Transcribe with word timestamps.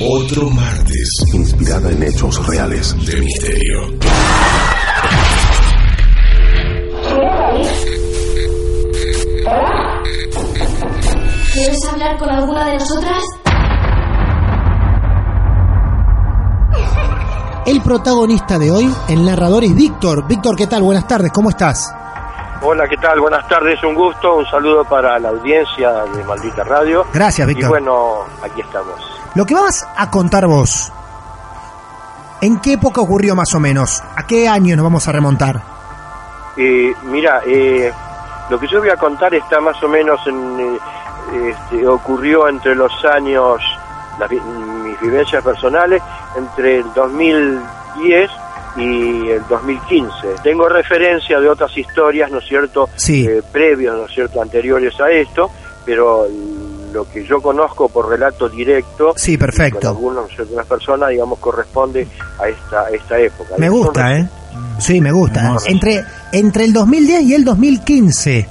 otro 0.00 0.50
martes 0.50 1.08
inspirada 1.32 1.90
en 1.90 2.02
hechos 2.02 2.46
reales. 2.46 2.94
de 3.06 3.20
misterio. 3.20 3.96
¿Quieres 11.52 11.78
hablar 11.90 12.18
con 12.18 12.28
alguna 12.30 12.64
de 12.66 12.74
nosotras? 12.74 13.22
El 17.66 17.80
protagonista 17.82 18.58
de 18.58 18.70
hoy, 18.70 18.94
el 19.08 19.24
narrador 19.24 19.64
es 19.64 19.74
Víctor. 19.74 20.26
Víctor, 20.28 20.54
¿qué 20.56 20.66
tal? 20.66 20.82
Buenas 20.82 21.08
tardes, 21.08 21.32
¿cómo 21.32 21.50
estás? 21.50 21.92
Hola, 22.62 22.84
¿qué 22.88 22.96
tal? 22.96 23.20
Buenas 23.20 23.46
tardes, 23.48 23.82
un 23.82 23.94
gusto, 23.94 24.36
un 24.36 24.46
saludo 24.46 24.84
para 24.84 25.18
la 25.18 25.30
audiencia 25.30 25.90
de 26.14 26.24
Maldita 26.24 26.62
Radio. 26.64 27.04
Gracias, 27.12 27.46
Y 27.48 27.54
Víctor. 27.54 27.70
bueno, 27.70 28.20
aquí 28.42 28.60
estamos. 28.60 29.15
Lo 29.36 29.44
que 29.44 29.54
vas 29.54 29.86
a 29.94 30.10
contar 30.10 30.46
vos, 30.46 30.90
¿en 32.40 32.58
qué 32.58 32.72
época 32.72 33.02
ocurrió 33.02 33.36
más 33.36 33.52
o 33.54 33.60
menos? 33.60 34.02
¿A 34.16 34.26
qué 34.26 34.48
año 34.48 34.74
nos 34.76 34.82
vamos 34.82 35.06
a 35.08 35.12
remontar? 35.12 35.62
Eh, 36.56 36.94
mira, 37.02 37.42
eh, 37.46 37.92
lo 38.48 38.58
que 38.58 38.66
yo 38.66 38.80
voy 38.80 38.88
a 38.88 38.96
contar 38.96 39.34
está 39.34 39.60
más 39.60 39.82
o 39.82 39.88
menos 39.88 40.18
en... 40.26 40.60
eh, 40.60 40.78
este, 41.50 41.86
ocurrió 41.86 42.48
entre 42.48 42.74
los 42.74 42.92
años, 43.04 43.60
las 44.18 44.30
mis 44.30 44.98
vivencias 45.02 45.44
personales, 45.44 46.02
entre 46.34 46.78
el 46.78 46.94
2010 46.94 48.30
y 48.78 49.28
el 49.28 49.46
2015. 49.50 50.28
Tengo 50.42 50.66
referencia 50.66 51.38
de 51.40 51.50
otras 51.50 51.76
historias, 51.76 52.30
¿no 52.30 52.38
es 52.38 52.46
cierto? 52.46 52.88
Sí. 52.96 53.26
Eh, 53.26 53.42
previos, 53.52 53.98
¿no 53.98 54.06
es 54.06 54.12
cierto?, 54.12 54.40
anteriores 54.40 54.98
a 54.98 55.10
esto, 55.10 55.50
pero 55.84 56.26
lo 56.92 57.08
que 57.10 57.24
yo 57.24 57.40
conozco 57.40 57.88
por 57.88 58.08
relato 58.08 58.48
directo 58.48 59.12
Sí, 59.16 59.36
perfecto. 59.36 59.80
con 59.80 59.88
algunos, 59.88 60.30
algunas 60.38 60.66
personas, 60.66 61.10
digamos, 61.10 61.38
corresponde 61.38 62.06
a 62.38 62.48
esta, 62.48 62.80
a 62.82 62.90
esta 62.90 63.18
época. 63.18 63.54
Me 63.58 63.68
gusta, 63.68 64.16
¿eh? 64.16 64.28
Sí, 64.78 65.00
me 65.00 65.12
gusta. 65.12 65.40
Hermoso. 65.40 65.66
Entre, 65.68 66.04
entre 66.32 66.64
el 66.64 66.72
2010 66.72 67.22
y 67.22 67.34
el 67.34 67.44
2015 67.44 68.48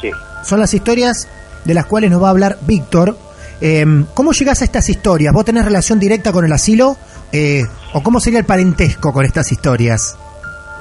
Sí. 0.00 0.10
son 0.44 0.60
las 0.60 0.72
historias 0.74 1.28
de 1.64 1.74
las 1.74 1.86
cuales 1.86 2.10
nos 2.10 2.22
va 2.22 2.28
a 2.28 2.30
hablar 2.30 2.58
Víctor. 2.62 3.16
Eh, 3.60 3.84
¿Cómo 4.14 4.32
llegás 4.32 4.62
a 4.62 4.64
estas 4.64 4.88
historias? 4.88 5.32
¿Vos 5.34 5.44
tenés 5.44 5.64
relación 5.64 5.98
directa 5.98 6.32
con 6.32 6.44
el 6.44 6.52
asilo? 6.52 6.96
Eh, 7.32 7.64
¿O 7.92 8.02
cómo 8.02 8.20
sería 8.20 8.38
el 8.38 8.44
parentesco 8.44 9.12
con 9.12 9.24
estas 9.24 9.50
historias? 9.50 10.16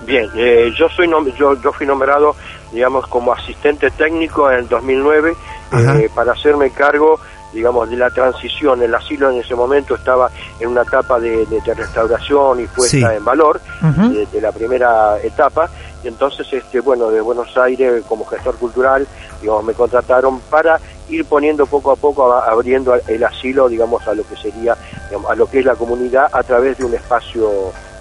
Bien, 0.05 0.29
eh, 0.35 0.71
yo 0.77 0.87
soy 0.89 1.09
yo, 1.37 1.59
yo 1.61 1.73
fui 1.73 1.85
nombrado, 1.87 2.35
digamos, 2.71 3.07
como 3.07 3.33
asistente 3.33 3.89
técnico 3.91 4.49
en 4.51 4.59
el 4.59 4.69
2009 4.69 5.33
Ajá. 5.33 5.56
Eh, 5.71 6.09
para 6.13 6.33
hacerme 6.33 6.69
cargo, 6.71 7.19
digamos, 7.53 7.89
de 7.89 7.95
la 7.97 8.09
transición. 8.09 8.81
El 8.83 8.93
asilo 8.93 9.29
en 9.31 9.37
ese 9.41 9.55
momento 9.55 9.95
estaba 9.95 10.29
en 10.59 10.69
una 10.69 10.81
etapa 10.83 11.19
de, 11.19 11.45
de- 11.45 11.61
de 11.61 11.73
restauración 11.73 12.59
y 12.61 12.67
puesta 12.67 12.97
Sí. 12.97 13.03
en 13.03 13.23
valor 13.25 13.59
Ujú. 13.81 14.09
de, 14.13 14.25
de 14.27 14.41
la 14.41 14.51
primera 14.51 15.17
etapa. 15.21 15.69
Y 16.03 16.07
entonces, 16.09 16.47
este, 16.53 16.79
bueno, 16.79 17.09
de 17.09 17.19
Buenos 17.21 17.57
Aires 17.57 18.03
como 18.07 18.25
gestor 18.25 18.55
cultural, 18.57 19.07
digamos, 19.41 19.63
me 19.63 19.73
contrataron 19.73 20.39
para 20.41 20.79
ir 21.09 21.25
poniendo 21.25 21.65
poco 21.65 21.91
a 21.91 21.95
poco, 21.95 22.31
a- 22.31 22.45
abriendo 22.49 22.93
el 23.07 23.23
asilo, 23.23 23.67
digamos, 23.67 24.07
a 24.07 24.13
lo 24.13 24.23
que 24.27 24.35
sería, 24.35 24.75
digamos, 25.09 25.31
a 25.31 25.35
lo 25.35 25.47
que 25.49 25.59
es 25.59 25.65
la 25.65 25.75
comunidad 25.75 26.29
a 26.31 26.43
través 26.43 26.77
de 26.77 26.85
un 26.85 26.93
espacio, 26.93 27.49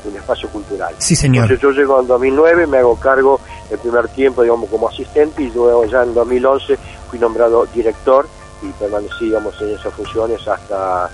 un 0.09 0.17
espacio 0.17 0.49
cultural. 0.49 0.95
Sí, 0.99 1.15
señor. 1.17 1.45
Entonces 1.51 1.63
yo 1.63 1.71
llego 1.71 2.01
en 2.01 2.07
2009, 2.07 2.67
me 2.67 2.79
hago 2.79 2.97
cargo 2.97 3.41
el 3.71 3.79
primer 3.79 4.09
tiempo, 4.09 4.43
digamos, 4.43 4.69
como 4.71 4.89
asistente 4.89 5.43
y 5.43 5.51
luego 5.51 5.85
ya 5.87 6.03
en 6.03 6.15
2011 6.15 6.77
fui 7.11 7.19
nombrado 7.19 7.67
director 7.75 8.29
y 8.63 8.69
permanecí, 8.73 9.27
digamos, 9.27 9.61
en 9.61 9.71
esas 9.75 9.93
funciones 9.95 10.47
hasta, 10.49 11.05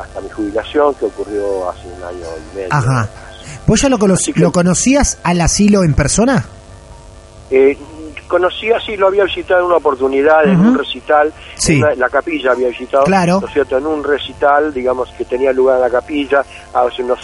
hasta 0.00 0.20
mi 0.20 0.28
jubilación, 0.30 0.94
que 0.94 1.06
ocurrió 1.06 1.68
hace 1.70 1.86
un 1.88 2.02
año 2.02 2.26
y 2.52 2.56
medio. 2.56 2.68
Ajá. 2.72 3.08
¿Vos 3.66 3.80
ya 3.80 3.88
lo, 3.88 3.98
cono- 3.98 4.14
que- 4.16 4.40
lo 4.40 4.50
conocías 4.52 5.18
al 5.22 5.40
asilo 5.40 5.84
en 5.84 5.94
persona? 5.94 6.44
Eh, 7.50 7.76
conocí 8.26 8.70
así, 8.70 8.96
lo 8.96 9.06
había 9.06 9.24
visitado 9.24 9.60
en 9.60 9.66
una 9.66 9.76
oportunidad, 9.76 10.44
en 10.46 10.60
un 10.60 10.76
recital, 10.76 11.32
Sí. 11.56 11.74
en 11.74 11.84
una- 11.84 11.94
la 11.94 12.08
capilla 12.10 12.52
había 12.52 12.68
visitado, 12.68 13.04
Claro. 13.04 13.40
¿no 13.40 13.46
es 13.46 13.52
cierto?, 13.54 13.78
en 13.78 13.86
un 13.86 14.04
recital, 14.04 14.72
digamos, 14.74 15.08
que 15.16 15.24
tenía 15.24 15.52
lugar 15.52 15.76
en 15.76 15.82
la 15.82 15.90
capilla 15.90 16.44
hace 16.74 17.02
unos 17.02 17.18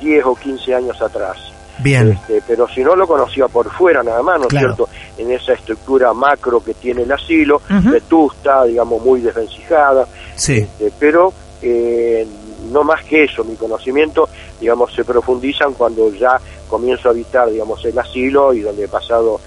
10 0.00 0.24
o 0.26 0.34
15 0.34 0.74
años 0.74 1.00
atrás. 1.02 1.36
Bien. 1.80 2.10
Este, 2.10 2.42
pero 2.46 2.66
si 2.68 2.82
no 2.82 2.96
lo 2.96 3.06
conocía 3.06 3.46
por 3.46 3.70
fuera 3.70 4.02
nada 4.02 4.20
más, 4.22 4.38
¿no 4.40 4.44
es 4.46 4.50
Claro. 4.50 4.74
cierto? 4.74 4.88
En 5.16 5.30
esa 5.30 5.52
estructura 5.52 6.12
macro 6.12 6.60
que 6.62 6.74
tiene 6.74 7.02
el 7.02 7.12
asilo, 7.12 7.56
Ujú. 7.70 7.90
vetusta, 7.90 8.64
digamos, 8.64 9.00
muy 9.02 9.20
desvencijada, 9.20 10.06
Sí. 10.34 10.58
este, 10.58 10.92
pero 10.98 11.32
eh, 11.62 12.26
no 12.72 12.82
más 12.84 13.04
que 13.04 13.24
eso, 13.24 13.42
mi 13.44 13.54
conocimiento, 13.56 14.28
digamos, 14.60 14.92
se 14.94 15.04
profundizan 15.04 15.72
cuando 15.74 16.12
ya 16.12 16.40
comienzo 16.68 17.08
a 17.08 17.12
habitar, 17.12 17.48
digamos, 17.50 17.84
el 17.84 17.98
asilo 17.98 18.52
y 18.52 18.60
donde 18.60 18.84
he 18.84 18.88
pasado 18.88 19.40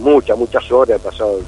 muchas, 0.00 0.36
muchas 0.38 0.70
horas, 0.72 0.98
he 1.00 1.04
pasado 1.04 1.38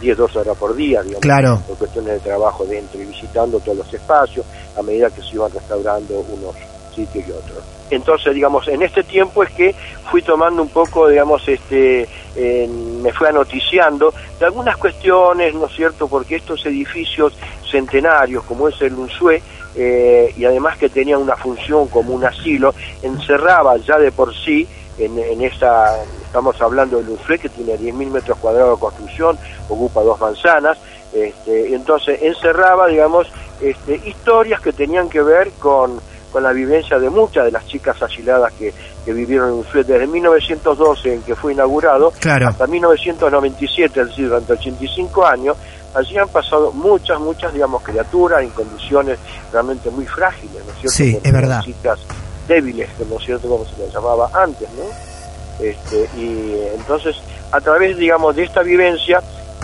10, 0.00 0.16
12 0.16 0.38
horas 0.38 0.56
por 0.58 0.74
día, 0.74 1.02
digamos, 1.02 1.20
Claro. 1.22 1.62
por 1.68 1.76
cuestiones 1.76 2.14
de 2.14 2.20
trabajo 2.20 2.64
dentro 2.64 3.00
y 3.00 3.04
visitando 3.06 3.60
todos 3.60 3.78
los 3.78 3.94
espacios 3.94 4.44
a 4.76 4.82
medida 4.82 5.10
que 5.10 5.20
se 5.22 5.34
iban 5.34 5.52
restaurando 5.52 6.14
unos 6.32 6.54
sitios 6.94 7.28
y 7.28 7.30
otros. 7.30 7.62
Entonces, 7.90 8.34
digamos, 8.34 8.66
en 8.68 8.82
este 8.82 9.02
tiempo 9.04 9.42
es 9.42 9.50
que 9.50 9.74
fui 10.10 10.22
tomando 10.22 10.62
un 10.62 10.68
poco, 10.68 11.08
digamos, 11.08 11.46
este, 11.48 12.08
en- 12.34 13.02
me 13.02 13.12
fui 13.12 13.28
anoticiando 13.28 14.12
de 14.38 14.44
algunas 14.46 14.76
cuestiones, 14.76 15.54
¿no 15.54 15.66
es 15.66 15.72
cierto?, 15.74 16.08
porque 16.08 16.36
estos 16.36 16.64
edificios 16.66 17.32
centenarios, 17.70 18.44
como 18.44 18.68
es 18.68 18.80
el 18.82 18.94
UNSUE, 18.94 19.42
eh, 19.76 20.32
y 20.36 20.44
además 20.44 20.78
que 20.78 20.88
tenía 20.88 21.18
una 21.18 21.36
función 21.36 21.86
como 21.88 22.14
un 22.14 22.24
asilo, 22.24 22.74
encerraba 23.02 23.76
ya 23.76 23.98
de 23.98 24.10
por 24.10 24.34
sí 24.34 24.66
en, 24.98 25.18
en 25.18 25.42
esa, 25.42 25.94
estamos 26.24 26.60
hablando 26.62 26.96
del 26.98 27.10
UNSUE 27.10 27.38
que 27.38 27.48
tiene 27.50 27.76
10.000 27.78 28.10
metros 28.10 28.38
cuadrados 28.38 28.78
de 28.78 28.80
construcción, 28.80 29.38
ocupa 29.68 30.00
dos 30.02 30.18
manzanas, 30.18 30.78
este, 31.12 31.74
entonces 31.74 32.18
encerraba, 32.22 32.86
digamos, 32.88 33.26
este, 33.60 34.00
historias 34.08 34.60
que 34.60 34.72
tenían 34.72 35.08
que 35.08 35.22
ver 35.22 35.50
con, 35.58 36.00
con 36.36 36.42
la 36.42 36.52
vivencia 36.52 36.98
de 36.98 37.08
muchas 37.08 37.46
de 37.46 37.50
las 37.50 37.66
chicas 37.66 37.96
asiladas 38.02 38.52
que, 38.58 38.70
que 39.06 39.12
vivieron 39.14 39.48
en 39.48 39.54
UNSUE 39.54 39.84
desde 39.84 40.06
1912 40.06 41.14
en 41.14 41.22
que 41.22 41.34
fue 41.34 41.54
inaugurado 41.54 42.12
Claro. 42.20 42.48
hasta 42.48 42.66
1997, 42.66 43.98
es 44.02 44.06
decir, 44.08 44.28
durante 44.28 44.52
85 44.52 45.24
años, 45.26 45.56
allí 45.94 46.18
han 46.18 46.28
pasado 46.28 46.72
muchas, 46.72 47.18
muchas, 47.20 47.54
digamos, 47.54 47.82
criaturas 47.82 48.42
en 48.42 48.50
condiciones 48.50 49.18
realmente 49.50 49.88
muy 49.88 50.04
frágiles, 50.04 50.62
¿no 50.66 50.72
es 50.72 50.78
cierto? 50.78 50.90
Sí, 50.90 51.12
Porque 51.14 51.28
es 51.28 51.34
verdad. 51.34 51.62
Chicas 51.62 52.00
débiles, 52.46 52.90
¿no 53.08 53.16
es 53.16 53.24
cierto?, 53.24 53.48
como 53.48 53.64
se 53.64 53.78
les 53.78 53.94
llamaba 53.94 54.28
antes, 54.34 54.68
¿no? 54.76 55.64
Este, 55.64 56.06
y 56.18 56.54
entonces, 56.74 57.16
a 57.50 57.62
través, 57.62 57.96
digamos, 57.96 58.36
de 58.36 58.42
esta 58.44 58.60
vivencia, 58.62 59.22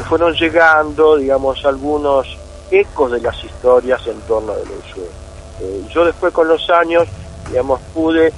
fueron 0.09 0.33
llegando, 0.33 1.19
digamos, 1.19 1.63
algunos 1.67 2.27
ecos 2.71 3.13
de 3.13 3.21
las 3.21 3.45
historias 3.45 4.01
en 4.07 4.19
torno 4.23 4.55
del 4.55 4.69
UNSUE. 4.71 5.05
Eh, 5.61 5.85
yo 5.93 6.05
después 6.05 6.33
con 6.33 6.49
los 6.49 6.69
años, 6.71 7.07
digamos, 7.49 7.81
pude 7.95 8.33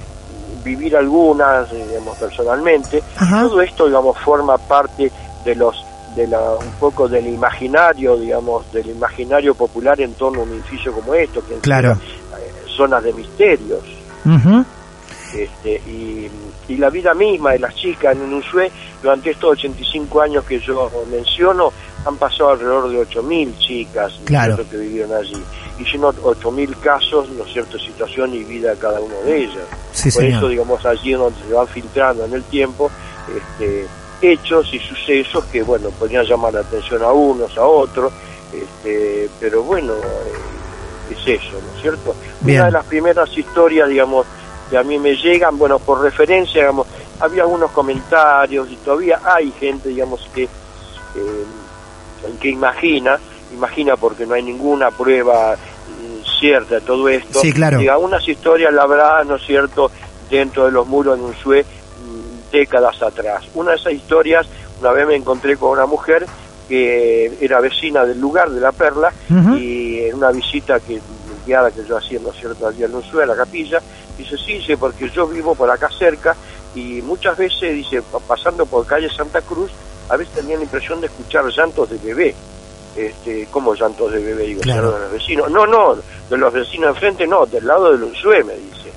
vivir 0.63 0.95
algunas, 0.97 1.71
digamos, 1.71 2.17
personalmente. 2.17 3.01
Ajá. 3.17 3.41
Todo 3.43 3.61
esto, 3.61 3.85
digamos, 3.85 4.17
forma 4.19 4.57
parte 4.57 5.11
de 5.43 5.55
los 5.55 5.75
de 6.15 6.27
la, 6.27 6.39
un 6.53 6.71
poco 6.79 7.09
del 7.09 7.27
imaginario, 7.27 8.15
digamos, 8.15 8.71
del 8.71 8.87
imaginario 8.89 9.53
popular 9.53 9.99
en 9.99 10.13
torno 10.13 10.39
a 10.39 10.43
un 10.43 10.53
edificio 10.53 10.93
como 10.93 11.13
esto, 11.13 11.45
que 11.45 11.55
Claro. 11.55 11.91
eh, 11.91 12.53
zonas 12.67 13.03
de 13.03 13.11
misterios. 13.11 13.81
Ujú. 14.25 14.63
Este, 15.37 15.75
y, 15.85 16.31
y 16.69 16.77
la 16.77 16.89
vida 16.89 17.13
misma 17.13 17.51
de 17.51 17.59
las 17.59 17.75
chicas 17.75 18.15
en 18.15 18.33
Ushué, 18.33 18.71
durante 19.03 19.31
estos 19.31 19.51
85 19.51 20.21
años 20.21 20.45
que 20.45 20.57
yo 20.59 20.89
menciono, 21.11 21.73
han 22.05 22.15
pasado 22.15 22.51
alrededor 22.51 22.89
de 22.89 22.99
8.000 23.05 23.57
chicas 23.57 24.13
¿no 24.13 24.19
es 24.19 24.25
Claro. 24.25 24.69
que 24.69 24.77
vivieron 24.77 25.11
allí. 25.17 25.43
Y 25.77 25.85
sino 25.85 26.13
8.000 26.13 26.79
casos, 26.79 27.29
¿no 27.31 27.43
es 27.43 27.51
cierto?, 27.51 27.77
situación 27.77 28.33
y 28.33 28.43
vida 28.43 28.71
de 28.71 28.77
cada 28.77 28.99
una 29.01 29.15
de 29.25 29.43
ellas. 29.43 29.65
Sí, 29.91 30.03
Por 30.03 30.21
señor. 30.21 30.37
eso, 30.37 30.47
digamos, 30.49 30.85
allí 30.85 31.13
es 31.13 31.19
donde 31.19 31.39
se 31.45 31.53
van 31.53 31.67
filtrando 31.67 32.25
en 32.25 32.33
el 32.33 32.43
tiempo 32.43 32.89
este, 33.35 33.87
hechos 34.21 34.73
y 34.73 34.79
sucesos 34.79 35.45
que, 35.45 35.63
bueno, 35.63 35.89
podrían 35.89 36.25
llamar 36.25 36.53
la 36.53 36.61
atención 36.61 37.03
a 37.03 37.11
unos, 37.11 37.57
a 37.57 37.65
otros, 37.65 38.13
este, 38.53 39.29
pero 39.39 39.63
bueno, 39.63 39.93
eh, 39.93 41.11
es 41.11 41.41
eso, 41.41 41.51
¿no 41.53 41.75
es 41.75 41.81
cierto? 41.81 42.15
Bien. 42.41 42.59
Una 42.59 42.65
de 42.67 42.71
las 42.71 42.85
primeras 42.85 43.37
historias, 43.37 43.89
digamos, 43.89 44.25
que 44.69 44.77
a 44.77 44.83
mí 44.83 44.97
me 44.97 45.15
llegan, 45.15 45.57
bueno, 45.57 45.79
por 45.79 46.01
referencia, 46.01 46.61
digamos, 46.61 46.87
había 47.19 47.43
algunos 47.43 47.71
comentarios 47.71 48.69
y 48.71 48.75
todavía 48.77 49.19
hay 49.23 49.51
gente, 49.51 49.89
digamos, 49.89 50.27
que, 50.33 50.43
eh, 50.43 51.45
que 52.39 52.49
imagina, 52.49 53.19
imagina 53.55 53.95
porque 53.97 54.25
no 54.25 54.35
hay 54.35 54.43
ninguna 54.43 54.91
prueba 54.91 55.55
mm, 55.55 56.39
cierta 56.39 56.75
de 56.75 56.81
todo 56.81 57.09
esto, 57.09 57.39
Sí, 57.41 57.51
claro. 57.51 57.79
diga, 57.79 57.97
unas 57.97 58.27
historias 58.27 58.73
labradas, 58.73 59.25
¿no 59.25 59.35
es 59.35 59.43
cierto?, 59.45 59.89
dentro 60.29 60.65
de 60.65 60.71
los 60.71 60.87
muros 60.87 61.17
de 61.17 61.23
Unzué 61.25 61.63
mm, 61.63 62.51
décadas 62.51 63.01
atrás. 63.01 63.43
Una 63.55 63.71
de 63.71 63.77
esas 63.77 63.93
historias, 63.93 64.47
una 64.81 64.91
vez 64.91 65.07
me 65.07 65.15
encontré 65.15 65.57
con 65.57 65.71
una 65.71 65.85
mujer 65.85 66.25
que 66.67 67.31
era 67.41 67.59
vecina 67.61 68.05
del 68.05 68.19
lugar 68.19 68.49
de 68.49 68.59
la 68.59 68.71
Perla 68.71 69.11
y 69.57 69.99
en 70.01 70.15
una 70.15 70.31
visita 70.31 70.79
que 70.79 70.99
guiada 71.45 71.69
que 71.69 71.85
yo 71.85 71.95
hacía, 71.97 72.19
¿no 72.19 72.31
es 72.31 72.37
cierto?, 72.37 72.67
allí 72.67 72.83
en 72.83 72.93
Unzué, 72.95 73.23
a 73.23 73.27
la 73.27 73.35
capilla, 73.35 73.79
dice, 74.17 74.35
sí, 74.37 74.53
dice, 74.53 74.75
porque 74.77 75.09
yo 75.09 75.27
vivo 75.27 75.53
por 75.53 75.69
acá 75.69 75.89
cerca 75.89 76.35
y 76.73 77.01
muchas 77.03 77.37
veces, 77.37 77.73
dice, 77.75 78.01
pa- 78.01 78.19
pasando 78.19 78.65
por 78.65 78.85
calle 78.87 79.09
Santa 79.09 79.41
Cruz, 79.41 79.71
a 80.09 80.17
veces 80.17 80.33
tenía 80.35 80.57
la 80.57 80.63
impresión 80.63 80.99
de 81.01 81.07
escuchar 81.07 81.45
llantos 81.55 81.89
de 81.89 81.97
bebé. 81.99 82.35
Este, 82.95 83.47
¿Cómo 83.51 83.73
llantos 83.75 84.11
de 84.11 84.19
bebé? 84.23 84.43
Digo, 84.47 84.61
Claro. 84.61 84.87
"¿Será 84.89 84.97
de 84.99 85.03
los 85.05 85.11
vecinos. 85.13 85.51
No, 85.51 85.65
no, 85.67 85.95
de 86.29 86.37
los 86.37 86.53
vecinos 86.53 86.89
enfrente 86.89 87.27
no, 87.27 87.45
del 87.45 87.65
lado 87.67 87.91
del 87.91 88.03
Unzué, 88.03 88.43
me 88.43 88.53
dice. 88.55 88.91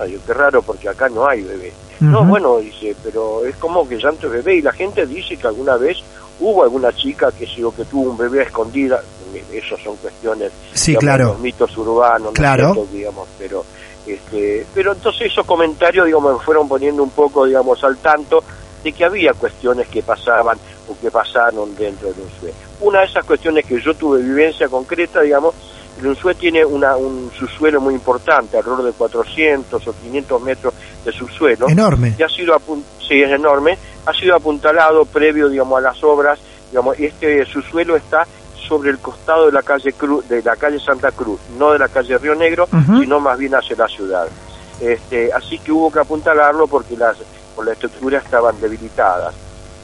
Ay, 0.00 0.18
qué 0.24 0.32
raro, 0.32 0.62
porque 0.62 0.88
acá 0.88 1.08
no 1.08 1.26
hay 1.28 1.42
bebé. 1.42 1.72
No, 2.00 2.24
bueno, 2.24 2.58
dice, 2.58 2.96
pero 3.04 3.44
es 3.44 3.56
como 3.56 3.86
que 3.86 3.98
llanto 3.98 4.30
de 4.30 4.36
bebé 4.38 4.54
y 4.56 4.62
la 4.62 4.72
gente 4.72 5.04
dice 5.04 5.36
que 5.36 5.46
alguna 5.46 5.76
vez 5.76 5.98
hubo 6.38 6.62
alguna 6.62 6.92
chica 6.94 7.30
que, 7.32 7.46
sí, 7.46 7.62
o 7.62 7.74
que 7.74 7.84
tuvo 7.84 8.10
un 8.12 8.16
bebé 8.16 8.40
a 8.40 8.44
escondida, 8.44 9.02
esos 9.52 9.78
son 9.82 9.96
cuestiones, 9.96 10.50
Sí, 10.72 10.92
digamos, 10.92 11.04
claro. 11.04 11.24
los 11.32 11.40
mitos 11.40 11.76
urbanos, 11.76 12.22
¿no 12.22 12.28
es 12.30 12.34
Claro. 12.36 12.86
digamos, 12.90 13.28
pero 13.38 13.64
este, 14.06 14.64
pero 14.74 14.92
entonces 14.92 15.30
esos 15.30 15.44
comentarios, 15.44 16.06
digamos, 16.06 16.38
me 16.38 16.42
fueron 16.44 16.66
poniendo 16.66 17.02
un 17.02 17.10
poco, 17.10 17.44
digamos, 17.44 17.84
al 17.84 17.98
tanto 17.98 18.42
de 18.82 18.92
que 18.92 19.04
había 19.04 19.32
cuestiones 19.34 19.88
que 19.88 20.02
pasaban 20.02 20.58
o 20.88 20.98
que 21.00 21.10
pasaron 21.10 21.74
dentro 21.76 22.12
de 22.12 22.22
Unzué. 22.22 22.54
Una 22.80 23.00
de 23.00 23.06
esas 23.06 23.24
cuestiones 23.24 23.64
que 23.64 23.80
yo 23.80 23.94
tuve 23.94 24.22
vivencia 24.22 24.68
concreta, 24.68 25.20
digamos, 25.20 25.54
el 26.02 26.36
tiene 26.36 26.64
una, 26.64 26.96
un 26.96 27.30
subsuelo 27.38 27.80
muy 27.80 27.94
importante, 27.94 28.56
alrededor 28.56 28.84
de 28.84 28.92
400 28.92 29.86
o 29.86 29.92
500 29.92 30.42
metros 30.42 30.74
de 31.04 31.12
subsuelo 31.12 31.68
Enorme. 31.68 32.14
que 32.16 32.24
ha 32.24 32.28
sido 32.28 32.56
sí, 33.06 33.22
es 33.22 33.30
enorme, 33.30 33.76
ha 34.06 34.12
sido 34.14 34.34
apuntalado 34.34 35.04
previo, 35.04 35.48
digamos, 35.48 35.78
a 35.78 35.82
las 35.82 36.02
obras, 36.02 36.38
digamos, 36.70 36.98
este 36.98 37.44
subsuelo 37.44 37.96
está 37.96 38.26
sobre 38.66 38.90
el 38.90 38.98
costado 38.98 39.46
de 39.46 39.52
la 39.52 39.62
calle 39.62 39.92
Cruz, 39.92 40.28
de 40.28 40.42
la 40.42 40.56
calle 40.56 40.78
Santa 40.78 41.10
Cruz, 41.10 41.40
no 41.58 41.72
de 41.72 41.78
la 41.78 41.88
calle 41.88 42.16
Río 42.18 42.34
Negro, 42.34 42.68
sino 42.86 43.20
más 43.20 43.36
bien 43.36 43.54
hacia 43.54 43.76
la 43.76 43.88
ciudad. 43.88 44.28
Este, 44.80 45.32
así 45.32 45.58
que 45.58 45.72
hubo 45.72 45.90
que 45.90 45.98
apuntalarlo 45.98 46.66
porque 46.66 46.96
las 46.96 47.16
por 47.60 47.66
la 47.66 47.74
estructura 47.74 48.18
estaban 48.18 48.58
debilitadas. 48.58 49.34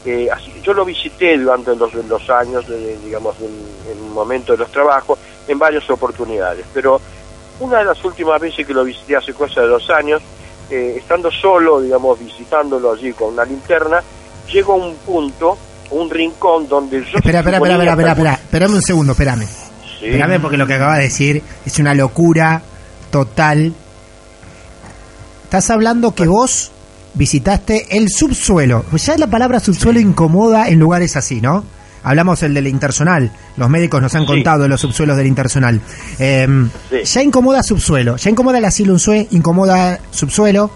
Eh, 0.07 0.29
así 0.33 0.51
que 0.51 0.63
yo 0.63 0.73
lo 0.73 0.83
visité 0.87 1.37
durante 1.37 1.77
los, 1.77 1.93
los 1.93 2.31
años, 2.31 2.67
de- 2.67 2.97
digamos, 3.05 3.37
en, 3.41 3.93
en 3.93 4.03
un 4.03 4.15
momento 4.15 4.53
de 4.53 4.59
los 4.59 4.71
trabajos, 4.73 5.19
en 5.47 5.59
varias 5.59 5.89
oportunidades. 5.91 6.65
Pero 6.73 6.99
una 7.61 7.81
de 7.81 7.85
las 7.85 8.03
últimas 8.03 8.41
veces 8.41 8.67
que 8.67 8.73
lo 8.73 8.83
visité 8.83 9.15
hace 9.17 9.35
cosa 9.35 9.61
de 9.61 9.67
dos 9.67 9.91
años, 9.91 10.23
eh, 10.71 10.95
estando 10.97 11.31
solo, 11.31 11.83
digamos, 11.83 12.19
visitándolo 12.19 12.93
allí 12.93 13.13
con 13.13 13.35
una 13.35 13.45
linterna, 13.45 14.03
llego 14.51 14.73
a 14.73 14.77
un 14.77 14.95
punto, 14.97 15.59
un 15.91 16.09
rincón 16.09 16.67
donde 16.67 17.01
yo... 17.05 17.19
Espera, 17.19 17.41
espera, 17.41 17.59
espera, 17.59 17.75
espera, 17.75 17.91
espera, 17.93 18.13
espera. 18.13 18.33
Espérame 18.35 18.75
un 18.77 18.83
segundo, 18.83 19.13
espérame. 19.13 19.47
Sí. 20.01 20.07
Espérame 20.07 20.41
porque 20.41 20.57
lo 20.57 20.67
que 20.67 20.75
acaba 20.75 20.97
de 20.97 21.03
decir 21.03 21.43
es 21.67 21.79
una 21.79 21.93
locura 21.95 22.63
total. 23.11 23.75
Estás 25.45 25.69
hablando 25.71 26.15
que 26.15 26.27
vos 26.27 26.71
visitaste 27.17 27.97
el 27.97 28.09
subsuelo. 28.09 28.85
Pues 28.91 29.07
ya 29.07 29.17
la 29.19 29.27
palabra 29.27 29.59
subsuelo 29.59 29.99
incomoda 29.99 30.69
en 30.69 30.79
lugares 30.79 31.17
así, 31.17 31.41
¿no? 31.41 31.65
Hablamos 32.05 32.41
el 32.45 32.55
del 32.55 32.69
intersonal. 32.69 33.33
Los 33.57 33.69
médicos 33.69 34.01
nos 34.01 34.15
han 34.15 34.23
Sí. 34.23 34.27
contado 34.29 34.63
de 34.63 34.69
los 34.69 34.81
subsuelos 34.81 35.17
del 35.17 35.27
intersonal. 35.27 35.81
Eh, 36.21 36.47
Sí. 36.91 36.97
Ya 37.05 37.23
incomoda 37.23 37.63
subsuelo. 37.65 38.17
Ya 38.17 38.31
incomoda 38.31 38.59
el 38.59 38.65
asilo 38.65 38.93
Unzué, 38.93 39.27
incomoda 39.33 39.99
subsuelo. 40.13 40.71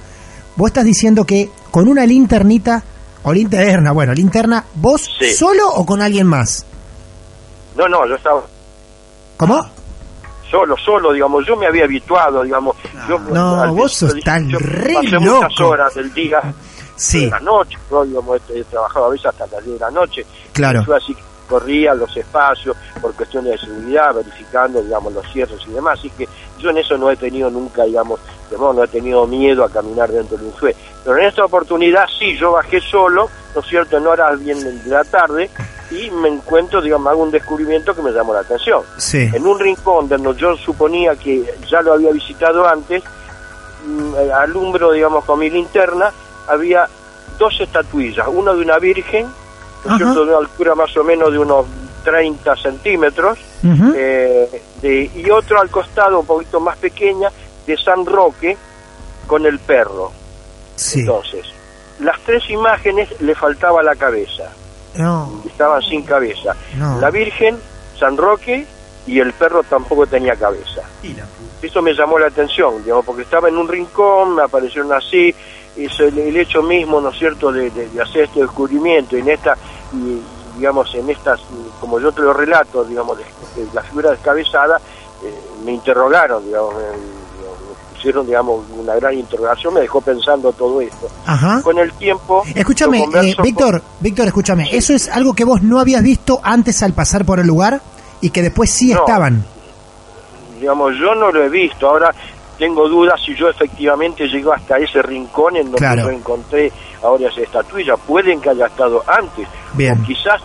Vos 0.56 0.68
estás 0.70 0.84
diciendo 0.84 1.24
que 1.24 1.48
con 1.70 1.86
una 1.86 2.04
linternita 2.04 2.82
o 3.22 3.32
linterna, 3.32 3.92
bueno, 3.92 4.12
linterna, 4.12 4.64
vos 4.74 5.08
Sí. 5.20 5.32
solo 5.34 5.68
o 5.74 5.86
con 5.86 6.02
alguien 6.02 6.26
más. 6.26 6.64
No, 7.76 7.86
no, 7.88 8.06
yo 8.08 8.16
estaba 8.16 8.42
¿Cómo? 9.36 9.64
Solo, 10.50 10.76
solo, 10.76 11.12
digamos, 11.12 11.46
yo 11.46 11.56
me 11.56 11.66
había 11.66 11.84
habituado, 11.84 12.42
digamos. 12.42 12.76
yo, 13.08 13.18
No, 13.18 13.60
al 13.62 13.70
vos 13.70 13.92
sos 13.92 14.10
principio, 14.12 14.32
tan 14.32 14.48
yo 14.48 14.58
re 14.58 14.94
pasé 14.94 15.18
muchas 15.18 15.60
horas 15.60 15.94
del 15.94 16.12
día, 16.12 16.40
Sí, 16.96 17.24
de 17.24 17.30
la 17.30 17.40
noche, 17.40 17.78
¿no? 17.90 18.04
digamos, 18.04 18.40
he, 18.54 18.58
he 18.60 18.64
trabajado 18.64 19.06
a 19.06 19.08
veces 19.10 19.26
hasta 19.26 19.46
las 19.46 19.64
10 19.64 19.78
de 19.78 19.84
la 19.84 19.90
noche. 19.90 20.26
claro. 20.52 20.84
Yo 20.86 20.94
así 20.94 21.16
corría 21.48 21.94
los 21.94 22.14
espacios 22.16 22.76
por 23.00 23.12
cuestiones 23.14 23.52
de 23.52 23.58
seguridad, 23.66 24.14
verificando, 24.14 24.80
digamos, 24.82 25.12
los 25.12 25.26
cierres 25.32 25.58
y 25.66 25.72
demás. 25.72 25.98
Así 25.98 26.08
que 26.10 26.28
yo 26.58 26.70
en 26.70 26.78
eso 26.78 26.96
no 26.98 27.10
he 27.10 27.16
tenido 27.16 27.50
nunca, 27.50 27.82
digamos, 27.84 28.20
digamos, 28.48 28.76
no 28.76 28.84
he 28.84 28.88
tenido 28.88 29.26
miedo 29.26 29.64
a 29.64 29.68
caminar 29.70 30.10
dentro 30.12 30.36
del 30.36 30.46
Unzué. 30.46 30.76
Pero 31.04 31.16
en 31.18 31.24
esta 31.26 31.44
oportunidad 31.44 32.04
sí, 32.18 32.36
yo 32.36 32.52
bajé 32.52 32.80
solo, 32.80 33.28
¿no 33.54 33.60
es 33.60 33.66
cierto?, 33.66 33.96
en 33.96 34.06
horas 34.06 34.38
bien 34.38 34.60
de 34.60 34.90
la 34.90 35.04
tarde 35.04 35.50
y 35.90 36.10
me 36.10 36.28
encuentro, 36.28 36.80
digamos, 36.80 37.10
hago 37.10 37.22
un 37.22 37.30
descubrimiento 37.30 37.94
que 37.94 38.02
me 38.02 38.12
llamó 38.12 38.32
la 38.32 38.40
atención. 38.40 38.82
Sí. 38.96 39.28
En 39.32 39.46
un 39.46 39.58
rincón 39.58 40.08
donde 40.08 40.34
yo 40.36 40.56
suponía 40.56 41.16
que 41.16 41.44
ya 41.68 41.82
lo 41.82 41.94
había 41.94 42.12
visitado 42.12 42.66
antes, 42.66 43.02
mm, 43.86 44.14
eh, 44.14 44.32
alumbro, 44.32 44.92
digamos, 44.92 45.24
con 45.24 45.38
mi 45.38 45.50
linterna, 45.50 46.12
había 46.46 46.88
dos 47.38 47.60
estatuillas, 47.60 48.28
una 48.28 48.52
de 48.52 48.60
una 48.60 48.78
virgen, 48.78 49.26
¿no 49.84 49.86
Ajá. 49.86 49.94
es 49.94 49.98
cierto?, 49.98 50.24
de 50.24 50.30
una 50.30 50.38
altura 50.38 50.74
más 50.74 50.96
o 50.96 51.04
menos 51.04 51.32
de 51.32 51.38
unos 51.38 51.66
30 52.04 52.56
centímetros, 52.56 53.38
eh, 53.94 54.62
de, 54.80 55.10
y 55.14 55.30
otro 55.30 55.60
al 55.60 55.70
costado, 55.70 56.20
un 56.20 56.26
poquito 56.26 56.60
más 56.60 56.76
pequeña, 56.78 57.30
de 57.66 57.76
San 57.76 58.06
Roque 58.06 58.56
con 59.26 59.44
el 59.44 59.58
perro. 59.58 60.10
Sí. 60.76 61.00
Entonces, 61.00 61.46
las 62.00 62.18
tres 62.20 62.48
imágenes 62.50 63.08
le 63.20 63.34
faltaba 63.34 63.82
la 63.82 63.94
cabeza, 63.96 64.50
No, 64.96 65.42
estaban 65.46 65.82
sin 65.82 66.02
cabeza. 66.02 66.54
no. 66.76 66.98
La 67.00 67.10
Virgen, 67.10 67.58
San 67.98 68.16
Roque 68.16 68.66
y 69.06 69.18
el 69.20 69.32
perro 69.32 69.62
tampoco 69.62 70.06
tenía 70.06 70.34
cabeza. 70.36 70.82
Eso 71.62 71.82
me 71.82 71.92
llamó 71.94 72.18
la 72.18 72.26
atención, 72.28 72.82
digamos, 72.82 73.04
porque 73.04 73.22
estaba 73.22 73.48
en 73.48 73.56
un 73.58 73.68
rincón, 73.68 74.34
me 74.34 74.42
aparecieron 74.42 74.92
así, 74.92 75.34
es 75.76 76.00
el, 76.00 76.18
el 76.18 76.36
hecho 76.36 76.62
mismo, 76.62 77.00
¿no 77.00 77.10
es 77.10 77.18
cierto?, 77.18 77.52
de, 77.52 77.70
de- 77.70 77.88
de 77.88 78.02
hacer 78.02 78.24
este 78.24 78.40
descubrimiento 78.40 79.16
y 79.16 79.20
en 79.20 79.28
esta, 79.28 79.56
y, 79.92 80.20
digamos, 80.56 80.94
en 80.94 81.10
estas, 81.10 81.40
como 81.80 82.00
yo 82.00 82.12
te 82.12 82.22
lo 82.22 82.32
relato, 82.32 82.82
digamos, 82.84 83.18
de, 83.18 83.24
de 83.62 83.68
la 83.74 83.82
figura 83.82 84.10
descabezada, 84.10 84.78
eh, 85.22 85.34
me 85.64 85.72
interrogaron, 85.72 86.44
digamos, 86.46 86.74
me 86.74 86.80
pusieron, 88.00 88.26
digamos, 88.26 88.64
una 88.78 88.94
gran 88.94 89.12
interrogación, 89.12 89.74
me 89.74 89.80
dejó 89.80 90.00
pensando 90.00 90.50
todo 90.52 90.80
esto. 90.80 91.06
Ajá. 91.26 91.60
Con 91.62 91.78
el 91.78 91.92
tiempo... 91.92 92.42
Escúchame, 92.54 93.02
eh, 93.02 93.34
con- 93.36 93.44
Víctor, 93.44 93.82
Víctor, 94.00 94.26
escúchame. 94.26 94.68
¿Eso 94.72 94.94
es 94.94 95.08
algo 95.10 95.34
que 95.34 95.44
vos 95.44 95.60
no 95.62 95.78
habías 95.78 96.02
visto 96.02 96.40
antes 96.42 96.82
al 96.82 96.94
pasar 96.94 97.26
por 97.26 97.40
el 97.40 97.46
lugar 97.46 97.82
y 98.22 98.30
que 98.30 98.40
después 98.40 98.70
sí 98.70 98.92
No. 98.94 99.00
estaban? 99.00 99.44
digamos, 100.58 100.92
yo 100.98 101.14
no 101.14 101.30
lo 101.32 101.42
he 101.44 101.48
visto. 101.48 101.88
Ahora 101.88 102.10
tengo 102.58 102.86
dudas 102.88 103.18
si 103.24 103.34
yo 103.34 103.48
efectivamente 103.48 104.26
llego 104.28 104.52
hasta 104.52 104.76
ese 104.78 105.00
rincón 105.02 105.56
en 105.56 105.64
donde 105.64 105.78
Claro. 105.78 106.02
yo 106.04 106.10
encontré 106.10 106.70
ahora 107.02 107.28
esa 107.30 107.40
estatuilla. 107.42 107.96
Pueden 107.96 108.40
que 108.42 108.50
haya 108.50 108.66
estado 108.66 109.02
antes, 109.06 109.46
Bien. 109.74 109.98
o 109.98 110.06
quizás 110.06 110.40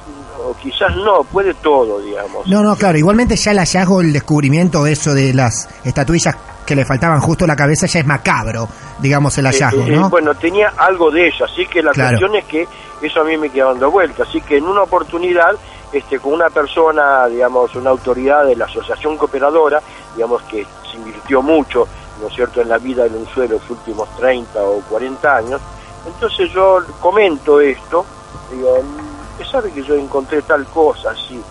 o 0.47 0.53
quizás 0.61 0.95
no, 0.97 1.23
puede 1.23 1.53
todo, 1.55 1.99
digamos. 2.01 2.47
No, 2.47 2.61
no, 2.63 2.75
claro. 2.77 2.97
Igualmente 2.97 3.35
ya 3.35 3.51
el 3.51 3.57
hallazgo, 3.59 3.99
el 4.01 4.13
descubrimiento 4.13 4.83
de 4.85 4.91
eso 4.93 5.13
de 5.13 5.33
las 5.33 5.67
estatuillas 5.83 6.35
que 6.65 6.75
le 6.75 6.85
faltaban 6.85 7.19
justo 7.21 7.45
la 7.45 7.55
cabeza 7.55 7.85
ya 7.85 7.99
es 7.99 8.05
macabro, 8.05 8.67
digamos, 8.99 9.37
el 9.37 9.45
hallazgo, 9.45 9.81
Eh, 9.83 9.93
eh, 9.93 9.95
¿no? 9.97 10.09
bueno, 10.09 10.33
tenía 10.35 10.73
algo 10.77 11.11
de 11.11 11.27
eso, 11.27 11.45
así 11.45 11.65
que 11.67 11.81
la 11.83 11.91
Claro. 11.91 12.17
cuestión 12.17 12.35
es 12.35 12.45
que 12.45 12.67
eso 13.05 13.21
a 13.21 13.23
mí 13.23 13.37
me 13.37 13.49
queda 13.49 13.65
dando 13.67 13.91
vuelta. 13.91 14.23
Así 14.23 14.41
que 14.41 14.57
en 14.57 14.65
una 14.65 14.81
oportunidad, 14.83 15.55
este, 15.93 16.19
con 16.19 16.33
una 16.33 16.49
persona, 16.49 17.27
digamos, 17.27 17.75
una 17.75 17.91
autoridad 17.91 18.45
de 18.45 18.55
la 18.55 18.65
Asociación 18.65 19.17
Cooperadora, 19.17 19.81
digamos, 20.15 20.41
que 20.43 20.65
se 20.89 20.97
invirtió 20.97 21.41
mucho 21.41 21.87
¿no 22.21 22.27
es 22.29 22.33
cierto?, 22.33 22.61
en 22.61 22.69
la 22.69 22.77
vida 22.77 23.03
del 23.03 23.27
suelo 23.27 23.55
los 23.59 23.69
últimos 23.69 24.07
30 24.15 24.57
o 24.63 24.79
40 24.89 25.35
años. 25.35 25.59
Entonces 26.07 26.49
yo 26.53 26.79
comento 27.01 27.59
esto, 27.59 28.05
digo, 28.49 28.77
¿qué 29.37 29.43
sabe 29.43 29.69
que 29.73 29.83
yo 29.83 29.95
encontré 29.95 30.41
tal 30.43 30.65
cosa? 30.67 31.13
Sí. 31.13 31.41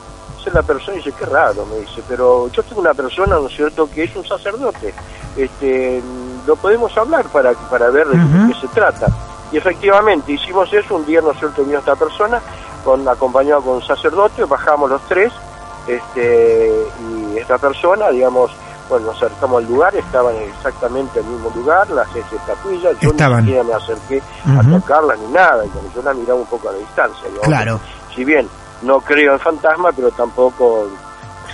La 0.52 0.62
persona 0.62 0.96
dice, 0.96 1.12
qué 1.12 1.26
raro, 1.26 1.66
me 1.66 1.80
dice, 1.80 2.02
pero 2.08 2.48
yo 2.48 2.62
tengo 2.62 2.80
una 2.80 2.94
persona, 2.94 3.36
¿no 3.36 3.46
es 3.46 3.56
cierto?, 3.56 3.88
que 3.90 4.04
es 4.04 4.14
un 4.14 4.24
sacerdote. 4.24 4.94
Este, 5.36 6.02
lo 6.46 6.56
podemos 6.56 6.96
hablar 6.96 7.24
para, 7.26 7.52
para 7.52 7.90
ver 7.90 8.06
de 8.06 8.18
qué 8.52 8.60
se 8.60 8.68
trata. 8.68 9.06
Y 9.50 9.56
efectivamente 9.56 10.32
hicimos 10.32 10.72
eso, 10.72 10.96
un 10.96 11.06
día, 11.06 11.20
¿no 11.20 11.32
es 11.32 11.38
cierto?, 11.38 11.64
vino 11.64 11.78
esta 11.78 11.96
persona, 11.96 12.40
con, 12.84 13.06
acompañado 13.08 13.62
con 13.62 13.76
un 13.76 13.82
sacerdote, 13.82 14.44
bajamos 14.44 14.90
los 14.90 15.02
tres, 15.08 15.32
este, 15.86 16.70
y 17.00 17.38
esta 17.38 17.58
persona, 17.58 18.10
digamos, 18.10 18.50
bueno, 18.88 19.06
nos 19.06 19.16
acercamos 19.16 19.62
al 19.62 19.68
lugar, 19.68 19.94
estaban 19.96 20.34
exactamente 20.36 21.20
en 21.20 21.26
el 21.26 21.32
mismo 21.32 21.50
lugar, 21.54 21.88
las 21.90 22.06
seis 22.12 22.24
estatuillas, 22.30 22.98
yo 23.00 23.12
ni 23.12 23.18
siquiera 23.18 23.64
me 23.64 23.72
acerqué 23.72 24.22
a 24.46 24.62
tocarlas 24.62 25.18
ni 25.18 25.32
nada, 25.32 25.64
yo 25.94 26.02
la 26.02 26.12
miraba 26.12 26.40
un 26.40 26.46
poco 26.46 26.68
a 26.68 26.72
la 26.72 26.78
distancia. 26.78 27.28
Claro. 27.42 27.80
Si 28.14 28.24
bien 28.24 28.48
no 28.82 29.00
creo 29.00 29.34
en 29.34 29.40
fantasmas, 29.40 29.94
pero 29.96 30.10
tampoco 30.12 30.88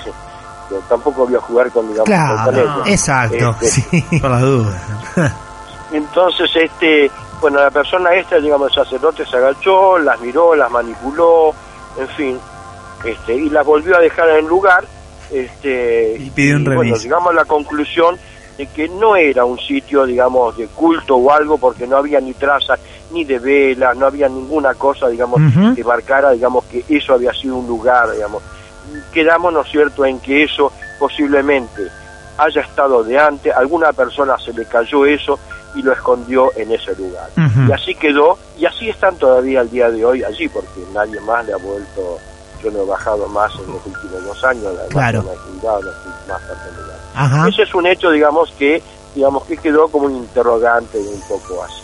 tampoco 0.89 1.27
voy 1.27 1.35
a 1.35 1.41
jugar 1.41 1.71
con 1.71 1.89
digamos 1.89 2.45
con 2.45 2.59
ellos. 2.59 2.87
Exacto, 2.87 3.57
este, 3.61 3.67
sí. 3.67 4.05
Por 4.21 4.31
las 4.31 4.43
dudas. 4.43 4.83
Entonces, 5.93 6.51
este, 6.55 7.11
bueno, 7.41 7.61
la 7.61 7.71
persona 7.71 8.15
esta, 8.15 8.39
digamos, 8.39 8.69
el 8.69 8.85
sacerdote 8.85 9.27
se 9.27 9.37
agachó, 9.37 9.99
las 9.99 10.21
miró, 10.21 10.55
las 10.55 10.71
manipuló, 10.71 11.53
en 11.99 12.09
fin, 12.11 12.41
este, 13.05 13.35
y 13.35 13.51
las 13.51 13.67
volvió 13.67 13.97
a 13.97 14.01
dejar 14.01 14.29
en 14.31 14.37
el 14.37 14.47
lugar 14.47 14.85
este, 15.31 16.17
y 16.19 16.31
pidió 16.31 16.57
un 16.57 16.65
Bueno, 16.65 16.97
llegamos 16.97 17.31
a 17.31 17.35
la 17.35 17.45
conclusión 17.45 18.19
de 18.61 18.67
que 18.67 18.89
no 18.91 19.17
era 19.17 19.47
un 19.47 19.59
sitio, 19.59 20.05
digamos, 20.05 20.55
de 20.59 20.67
culto 20.67 21.17
o 21.17 21.33
algo, 21.33 21.57
porque 21.57 21.87
no 21.87 21.97
había 21.97 22.21
ni 22.21 22.35
trazas, 22.35 22.79
ni 23.11 23.25
de 23.25 23.39
velas, 23.39 23.97
no 23.97 24.05
había 24.05 24.29
ninguna 24.29 24.75
cosa, 24.75 25.09
digamos, 25.09 25.41
que 25.75 25.83
marcara, 25.83 26.33
digamos, 26.33 26.67
que 26.67 26.85
eso 26.91 27.15
había 27.15 27.33
sido 27.33 27.57
un 27.57 27.67
lugar, 27.67 28.13
digamos. 28.13 28.43
Quedamos, 29.15 29.55
¿no 29.55 29.63
es 29.63 29.71
cierto?, 29.71 30.05
en 30.05 30.21
que 30.21 30.43
eso 30.43 30.71
posiblemente 30.99 31.89
haya 32.37 32.61
estado 32.61 33.03
de 33.03 33.19
antes, 33.19 33.51
alguna 33.57 33.95
persona 33.95 34.37
se 34.39 34.53
le 34.53 34.67
cayó 34.67 35.07
eso 35.07 35.39
y 35.75 35.81
lo 35.81 35.93
escondió 35.93 36.53
en 36.55 36.71
ese 36.73 36.95
lugar. 36.97 37.31
Y 37.67 37.73
así 37.73 37.95
quedó, 37.95 38.37
y 38.59 38.67
así 38.67 38.91
están 38.91 39.17
todavía 39.17 39.61
al 39.61 39.71
día 39.71 39.91
de 39.91 40.05
hoy 40.05 40.23
allí, 40.23 40.49
porque 40.49 40.81
nadie 40.93 41.19
más 41.21 41.47
le 41.47 41.55
ha 41.55 41.57
vuelto 41.57 42.19
yo 42.63 42.71
no 42.71 42.83
he 42.83 42.87
bajado 42.87 43.27
más 43.29 43.53
en 43.55 43.73
los 43.73 43.87
últimos 43.87 44.25
dos 44.25 44.45
años, 44.45 44.75
la 44.75 44.87
claro. 44.87 45.23
más 45.23 45.37
Ese 47.49 47.63
es 47.63 47.75
un 47.75 47.87
hecho, 47.87 48.11
digamos, 48.11 48.51
que 48.53 48.83
digamos 49.15 49.45
que 49.45 49.57
quedó 49.57 49.89
como 49.89 50.07
un 50.07 50.17
interrogante 50.17 50.99
un 50.99 51.21
poco 51.23 51.63
así. 51.65 51.83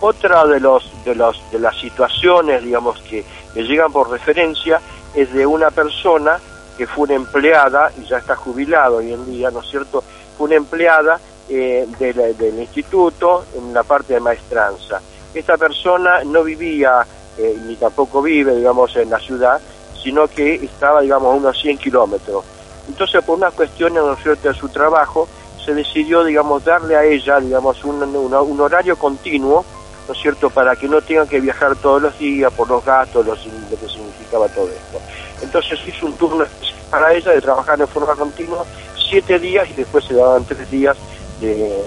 Otra 0.00 0.46
de 0.46 0.60
los 0.60 0.90
de 1.04 1.14
los 1.14 1.42
de 1.50 1.58
las 1.58 1.76
situaciones, 1.76 2.62
digamos, 2.62 3.00
que, 3.00 3.24
que 3.54 3.62
llegan 3.62 3.92
por 3.92 4.10
referencia 4.10 4.80
es 5.14 5.32
de 5.32 5.46
una 5.46 5.70
persona 5.70 6.38
que 6.76 6.86
fue 6.86 7.04
una 7.04 7.14
empleada 7.14 7.90
y 7.98 8.06
ya 8.06 8.18
está 8.18 8.36
jubilado 8.36 8.96
hoy 8.96 9.12
en 9.12 9.24
día, 9.26 9.50
¿no 9.50 9.60
es 9.60 9.68
cierto? 9.68 10.04
Fue 10.36 10.46
una 10.46 10.56
empleada 10.56 11.18
eh, 11.48 11.86
del 11.98 12.58
instituto 12.58 13.46
en 13.56 13.72
la 13.72 13.82
parte 13.82 14.14
de 14.14 14.20
maestranza. 14.20 15.00
Esta 15.32 15.56
persona 15.56 16.22
no 16.24 16.42
vivía 16.42 17.06
eh, 17.38 17.56
ni 17.66 17.76
tampoco 17.76 18.22
vive, 18.22 18.56
digamos, 18.56 18.96
en 18.96 19.10
la 19.10 19.18
ciudad, 19.18 19.60
sino 20.06 20.28
que 20.28 20.54
estaba, 20.54 21.00
digamos, 21.00 21.34
a 21.34 21.36
unos 21.36 21.60
100 21.60 21.78
kilómetros. 21.78 22.44
Entonces, 22.86 23.24
por 23.24 23.38
una 23.38 23.50
cuestión, 23.50 23.92
¿no 23.92 24.14
de 24.14 24.54
su 24.54 24.68
trabajo, 24.68 25.26
se 25.64 25.74
decidió, 25.74 26.22
digamos, 26.22 26.64
darle 26.64 26.94
a 26.94 27.02
ella, 27.02 27.40
digamos, 27.40 27.82
un, 27.82 28.00
un, 28.04 28.60
horario 28.60 28.96
continuo, 28.96 29.64
¿no 30.06 30.14
es 30.14 30.20
cierto?, 30.20 30.48
para 30.48 30.76
que 30.76 30.86
no 30.86 31.02
tengan 31.02 31.26
que 31.26 31.40
viajar 31.40 31.74
todos 31.74 32.00
los 32.00 32.16
días 32.20 32.52
por 32.52 32.68
los 32.68 32.84
gastos, 32.84 33.26
lo 33.26 33.34
que 33.34 33.88
significaba 33.88 34.46
todo 34.46 34.68
esto. 34.68 35.00
Entonces 35.42 35.76
hizo 35.84 36.06
un 36.06 36.12
turno 36.12 36.44
para 36.88 37.12
ella 37.12 37.32
de 37.32 37.40
trabajar 37.40 37.80
en 37.80 37.88
forma 37.88 38.14
continua 38.14 38.64
siete 39.10 39.40
días 39.40 39.68
y 39.70 39.72
después 39.72 40.04
se 40.04 40.14
daban 40.14 40.44
tres 40.44 40.70
días 40.70 40.96
de, 41.40 41.82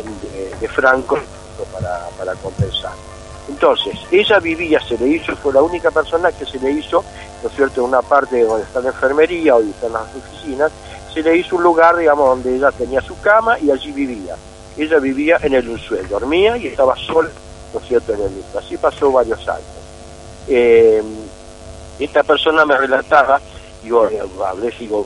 de, 0.59 0.67
franco 0.67 1.17
para, 1.71 2.09
para 2.17 2.33
compensar. 2.33 2.91
Entonces, 3.49 3.93
ella 4.11 4.39
vivía, 4.39 4.79
se 4.79 4.97
le 4.97 5.07
hizo, 5.07 5.35
fue 5.35 5.53
la 5.53 5.61
única 5.61 5.91
persona 5.91 6.31
que 6.31 6.45
se 6.45 6.59
le 6.59 6.71
hizo 6.71 7.03
¿no 7.41 7.49
es 7.49 7.55
cierto?, 7.55 7.81
en 7.81 7.87
una 7.87 8.01
parte 8.01 8.43
donde 8.43 8.63
está 8.63 8.81
la 8.81 8.89
enfermería 8.89 9.53
donde 9.53 9.71
están 9.71 9.93
las 9.93 10.03
oficinas, 10.15 10.71
se 11.13 11.21
le 11.23 11.37
hizo 11.37 11.55
un 11.55 11.63
lugar, 11.63 11.97
digamos, 11.97 12.27
donde 12.29 12.55
ella 12.55 12.71
tenía 12.71 13.01
su 13.01 13.19
cama 13.21 13.57
y 13.59 13.71
allí 13.71 13.91
vivía. 13.91 14.35
Ella 14.77 14.99
vivía 14.99 15.37
en 15.41 15.53
el 15.55 15.79
suelo, 15.79 16.07
dormía 16.07 16.57
y 16.57 16.67
estaba 16.67 16.95
sola, 16.95 17.29
¿no 17.73 17.79
es 17.79 17.87
cierto?, 17.87 18.13
en 18.13 18.21
el 18.21 18.43
Así 18.57 18.77
pasó 18.77 19.11
varios 19.11 19.39
años. 19.47 19.65
Eh, 20.47 21.01
esta 21.99 22.23
persona 22.23 22.65
me 22.65 22.77
relataba, 22.77 23.39
eh, 23.83 24.21
hablé, 24.45 24.73
digo, 24.79 25.05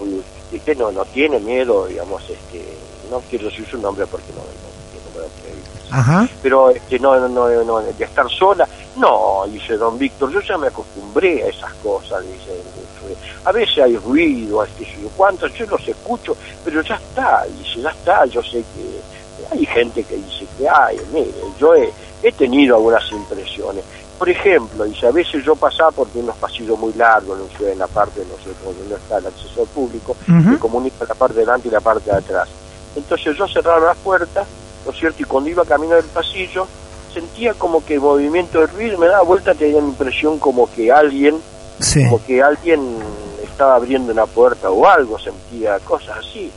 que 0.63 0.75
no, 0.75 0.91
no 0.91 1.05
tiene 1.05 1.39
miedo, 1.39 1.87
digamos, 1.87 2.21
este, 2.29 2.77
no 3.09 3.21
quiero 3.29 3.45
decir 3.45 3.65
su 3.67 3.77
nombre 3.77 4.05
porque 4.05 4.31
no, 4.33 4.39
no, 4.39 4.72
Ajá. 5.93 6.27
pero 6.41 6.71
este, 6.71 6.97
no, 6.97 7.15
no, 7.27 7.63
no, 7.63 7.79
de 7.79 8.03
estar 8.03 8.27
sola, 8.27 8.67
no, 8.95 9.43
dice 9.47 9.77
don 9.77 9.97
Víctor, 9.97 10.31
yo 10.31 10.41
ya 10.41 10.57
me 10.57 10.67
acostumbré 10.67 11.43
a 11.43 11.47
esas 11.47 11.73
cosas, 11.75 12.23
dice. 12.23 12.61
A 13.45 13.51
veces 13.51 13.77
hay 13.83 13.97
ruido, 13.97 14.63
este, 14.63 14.87
cuánto, 15.15 15.47
yo 15.47 15.65
los 15.67 15.87
escucho, 15.87 16.35
pero 16.63 16.81
ya 16.81 16.95
está, 16.95 17.43
dice, 17.59 17.81
ya 17.81 17.89
está, 17.89 18.25
yo 18.25 18.41
sé 18.41 18.63
que 18.73 19.01
hay 19.51 19.65
gente 19.65 20.03
que 20.03 20.15
dice 20.15 20.47
que 20.57 20.67
hay, 20.67 20.99
mire, 21.11 21.31
yo 21.59 21.75
he, 21.75 21.91
tenido 22.31 22.77
algunas 22.77 23.03
impresiones. 23.11 23.83
Por 24.17 24.29
ejemplo, 24.29 24.85
dice, 24.85 25.07
a 25.07 25.11
veces 25.11 25.43
yo 25.43 25.55
pasaba 25.55 25.91
porque 25.91 26.19
unos 26.19 26.37
pasillos 26.37 26.79
muy 26.79 26.93
largos, 26.93 27.37
sé, 27.57 27.73
en 27.73 27.79
la 27.79 27.87
parte, 27.87 28.21
no 28.21 28.35
sé, 28.43 28.57
donde 28.63 28.89
no 28.89 28.95
está 28.95 29.17
el 29.17 29.27
acceso 29.27 29.61
al 29.61 29.67
público, 29.67 30.15
que 30.25 30.57
comunica 30.57 31.05
la 31.05 31.13
parte 31.13 31.35
de 31.35 31.41
delante 31.41 31.67
y 31.67 31.71
la 31.71 31.81
parte 31.81 32.09
de 32.09 32.17
atrás. 32.17 32.47
Entonces 32.95 33.35
yo 33.37 33.47
cerraba 33.47 33.87
las 33.87 33.97
puertas, 33.97 34.47
¿no 34.85 34.91
es 34.91 34.97
cierto? 34.97 35.21
Y 35.21 35.25
cuando 35.25 35.49
iba 35.49 35.65
camino 35.65 35.95
del 35.95 36.05
pasillo, 36.05 36.67
sentía 37.13 37.53
como 37.53 37.85
que 37.85 37.95
el 37.95 38.01
movimiento 38.01 38.59
del 38.59 38.69
ruido 38.69 38.97
me 38.97 39.07
daba 39.07 39.23
vuelta, 39.23 39.53
tenía 39.53 39.79
la 39.79 39.87
impresión 39.87 40.39
como 40.39 40.71
que 40.71 40.91
alguien, 40.91 41.39
como 42.09 42.25
que 42.25 42.41
alguien 42.41 42.97
estaba 43.43 43.75
abriendo 43.75 44.11
una 44.11 44.25
puerta 44.25 44.71
o 44.71 44.87
algo, 44.87 45.19
sentía 45.19 45.79
cosas 45.79 46.17
así, 46.17 46.51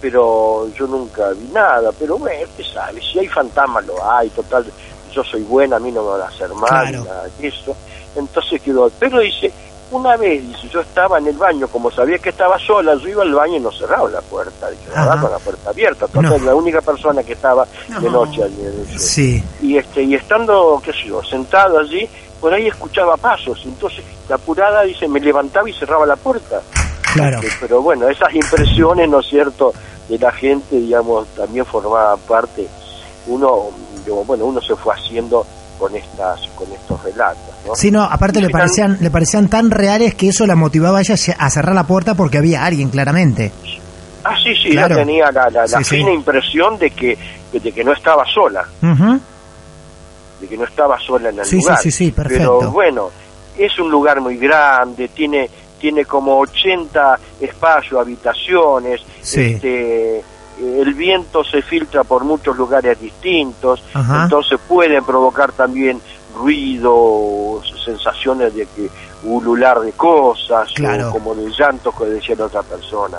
pero 0.00 0.68
yo 0.74 0.86
nunca 0.86 1.30
vi 1.30 1.48
nada, 1.52 1.90
pero 1.98 2.18
bueno, 2.18 2.44
usted 2.44 2.64
sabe, 2.64 3.00
si 3.00 3.18
hay 3.18 3.28
fantasmas 3.28 3.86
lo 3.86 4.04
hay, 4.04 4.28
total, 4.30 4.66
yo 5.12 5.24
soy 5.24 5.42
buena, 5.42 5.76
a 5.76 5.78
mí 5.78 5.90
no 5.90 6.02
me 6.02 6.10
van 6.10 6.22
a 6.22 6.26
hacer 6.26 6.52
mal, 6.54 6.92
nada 6.92 7.26
de 7.38 7.48
eso, 7.48 7.74
entonces 8.16 8.60
quedó, 8.60 8.90
pero 8.98 9.20
dice, 9.20 9.50
una 9.92 10.16
vez, 10.16 10.46
dice, 10.46 10.68
yo 10.68 10.80
estaba 10.80 11.18
en 11.18 11.26
el 11.26 11.36
baño, 11.36 11.68
como 11.68 11.90
sabía 11.90 12.18
que 12.18 12.30
estaba 12.30 12.58
sola, 12.58 12.94
yo 12.94 13.08
iba 13.08 13.22
al 13.22 13.34
baño 13.34 13.56
y 13.56 13.60
no 13.60 13.70
cerraba 13.70 14.08
la 14.08 14.20
puerta, 14.22 14.68
quedaba 14.84 15.20
con 15.20 15.30
la 15.30 15.38
puerta 15.38 15.70
abierta, 15.70 16.06
entonces 16.06 16.42
la 16.42 16.54
única 16.54 16.80
persona 16.80 17.22
que 17.22 17.34
estaba 17.34 17.66
de 18.00 18.10
noche 18.10 18.42
allí. 18.42 18.84
Sí. 18.96 19.44
Y, 19.60 19.76
este, 19.76 20.02
y 20.02 20.14
estando, 20.14 20.80
qué 20.84 20.92
sé 20.92 21.04
yo, 21.08 21.22
sentado 21.22 21.78
allí, 21.78 22.08
por 22.40 22.52
ahí 22.52 22.66
escuchaba 22.66 23.16
pasos, 23.16 23.60
entonces 23.64 24.04
la 24.28 24.36
apurada, 24.36 24.82
dice, 24.82 25.06
me 25.06 25.20
levantaba 25.20 25.68
y 25.68 25.72
cerraba 25.72 26.06
la 26.06 26.16
puerta. 26.16 26.60
Claro. 27.14 27.38
Este, 27.38 27.50
pero 27.60 27.82
bueno, 27.82 28.08
esas 28.08 28.34
impresiones, 28.34 29.08
¿no 29.08 29.20
es 29.20 29.26
cierto?, 29.26 29.72
de 30.08 30.18
la 30.18 30.32
gente, 30.32 30.76
digamos, 30.76 31.28
también 31.28 31.64
formaban 31.64 32.18
parte, 32.20 32.66
uno, 33.26 33.70
bueno, 34.26 34.46
uno 34.46 34.60
se 34.60 34.74
fue 34.74 34.94
haciendo 34.94 35.46
con 35.82 35.96
estas 35.96 36.46
con 36.54 36.70
estos 36.70 37.02
relatos 37.02 37.42
¿no? 37.66 37.74
sí 37.74 37.90
no 37.90 38.04
aparte 38.04 38.40
le 38.40 38.50
parecían 38.50 38.98
le 39.00 39.10
parecían 39.10 39.48
tan 39.48 39.68
reales 39.68 40.14
que 40.14 40.28
eso 40.28 40.46
la 40.46 40.54
motivaba 40.54 40.98
a 40.98 41.00
ella 41.00 41.16
a 41.36 41.50
cerrar 41.50 41.74
la 41.74 41.84
puerta 41.88 42.14
porque 42.14 42.38
había 42.38 42.64
alguien 42.64 42.88
claramente. 42.88 43.50
Ah 44.22 44.36
sí 44.40 44.54
sí 44.54 44.68
ella 44.68 44.86
tenía 44.86 45.32
la, 45.32 45.50
la, 45.50 45.80
fina 45.80 46.12
impresión 46.12 46.78
de 46.78 46.92
que 46.92 47.18
de 47.52 47.72
que 47.72 47.82
no 47.82 47.92
estaba 47.92 48.24
sola. 48.32 48.64
De 50.40 50.46
que 50.46 50.56
no 50.56 50.64
estaba 50.66 51.00
sola 51.00 51.30
en 51.30 51.40
el 51.40 51.50
lugar. 51.50 51.78
sí 51.78 51.90
sí 51.90 52.04
sí 52.04 52.12
perfecto. 52.12 52.58
pero 52.60 52.70
bueno 52.70 53.10
es 53.58 53.76
un 53.80 53.90
lugar 53.90 54.20
muy 54.20 54.36
grande 54.36 55.08
tiene 55.08 55.50
tiene 55.80 56.04
como 56.04 56.38
80 56.38 57.18
espacios 57.40 58.00
habitaciones 58.00 59.00
este 59.20 60.22
el 60.62 60.94
viento 60.94 61.42
se 61.44 61.62
filtra 61.62 62.04
por 62.04 62.24
muchos 62.24 62.56
lugares 62.56 63.00
distintos, 63.00 63.82
entonces 63.94 64.60
pueden 64.68 65.04
provocar 65.04 65.52
también 65.52 66.00
ruido, 66.36 67.60
sensaciones 67.84 68.54
de 68.54 68.66
que 68.66 68.88
ulular 69.24 69.80
de 69.80 69.92
cosas, 69.92 70.72
o 70.80 71.10
como 71.10 71.34
de 71.34 71.50
llantos 71.50 71.94
que 71.94 72.04
decía 72.04 72.36
la 72.36 72.46
otra 72.46 72.62
persona. 72.62 73.18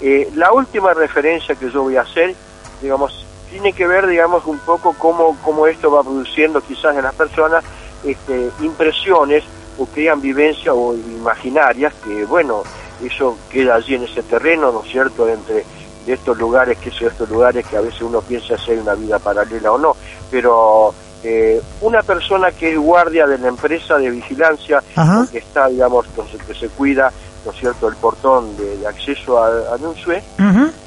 Eh, 0.00 0.30
la 0.34 0.52
última 0.52 0.94
referencia 0.94 1.54
que 1.54 1.70
yo 1.70 1.82
voy 1.82 1.96
a 1.96 2.02
hacer, 2.02 2.34
digamos, 2.80 3.26
tiene 3.50 3.72
que 3.72 3.86
ver, 3.86 4.06
digamos, 4.06 4.46
un 4.46 4.58
poco 4.58 4.94
cómo, 4.98 5.36
cómo 5.44 5.66
esto 5.66 5.90
va 5.90 6.02
produciendo 6.02 6.60
quizás 6.60 6.96
en 6.96 7.02
las 7.02 7.14
personas 7.14 7.64
este, 8.04 8.50
impresiones 8.60 9.44
o 9.78 9.86
crean 9.86 10.20
vivencias 10.20 10.74
o 10.76 10.94
imaginarias 10.94 11.92
que, 12.04 12.24
bueno, 12.24 12.62
eso 13.04 13.36
queda 13.50 13.76
allí 13.76 13.94
en 13.94 14.04
ese 14.04 14.22
terreno, 14.22 14.72
¿no 14.72 14.82
es 14.82 14.90
cierto?, 14.90 15.28
entre 15.28 15.64
de 16.06 16.14
estos 16.14 16.36
lugares, 16.38 16.78
que 16.78 16.90
son 16.90 17.08
estos 17.08 17.28
lugares 17.28 17.66
que 17.66 17.76
a 17.76 17.80
veces 17.80 18.00
uno 18.02 18.20
piensa 18.20 18.56
si 18.58 18.72
hay 18.72 18.78
una 18.78 18.94
vida 18.94 19.18
paralela 19.18 19.72
o 19.72 19.78
no, 19.78 19.94
pero 20.30 20.94
eh, 21.22 21.60
una 21.82 22.02
persona 22.02 22.50
que 22.50 22.72
es 22.72 22.78
guardia 22.78 23.26
de 23.26 23.36
la 23.38 23.48
empresa 23.48 23.98
de 23.98 24.10
vigilancia, 24.10 24.82
que 25.30 25.38
está, 25.38 25.68
digamos, 25.68 26.06
que 26.46 26.54
se- 26.54 26.68
cuida, 26.70 27.12
¿no 27.44 27.52
es 27.52 27.58
cierto?, 27.58 27.88
el 27.88 27.96
portón 27.96 28.56
de, 28.56 28.78
de 28.78 28.86
acceso 28.86 29.38
a, 29.42 29.74
a 29.74 29.78
Nunzue, 29.78 30.22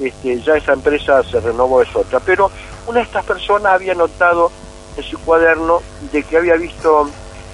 este, 0.00 0.40
ya 0.40 0.54
esa 0.56 0.72
empresa 0.72 1.22
se 1.22 1.38
renovó, 1.40 1.82
es 1.82 1.94
otra. 1.94 2.18
Pero 2.20 2.50
una 2.86 2.98
de 2.98 3.04
estas 3.04 3.24
personas 3.24 3.72
había 3.74 3.94
notado 3.94 4.50
en 4.96 5.02
su 5.04 5.18
cuaderno 5.20 5.80
de 6.12 6.22
que 6.24 6.36
había 6.36 6.54
visto 6.56 7.08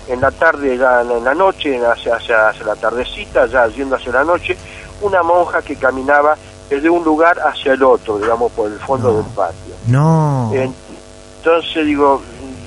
en 0.08 0.20
la 0.20 0.30
tarde, 0.30 0.76
ya 0.78 1.02
en 1.02 1.22
la 1.24 1.34
noche, 1.34 1.78
hacia, 1.86 2.16
hacia, 2.16 2.48
hacia 2.48 2.64
la 2.64 2.76
tardecita, 2.76 3.46
ya 3.46 3.66
yendo 3.68 3.96
hacia 3.96 4.12
la 4.12 4.24
noche, 4.24 4.56
una 5.02 5.22
monja 5.22 5.62
que 5.62 5.76
caminaba 5.76 6.36
desde 6.70 6.88
un 6.88 7.04
lugar 7.04 7.38
hacia 7.40 7.72
el 7.74 7.82
otro, 7.82 8.18
digamos, 8.18 8.50
por 8.52 8.70
el 8.70 8.78
fondo 8.78 9.10
No. 9.10 9.16
del 9.18 9.26
patio. 9.34 9.74
No. 9.88 10.50
En- 10.54 10.74
Entonces 11.38 11.84
digo, 11.86 12.22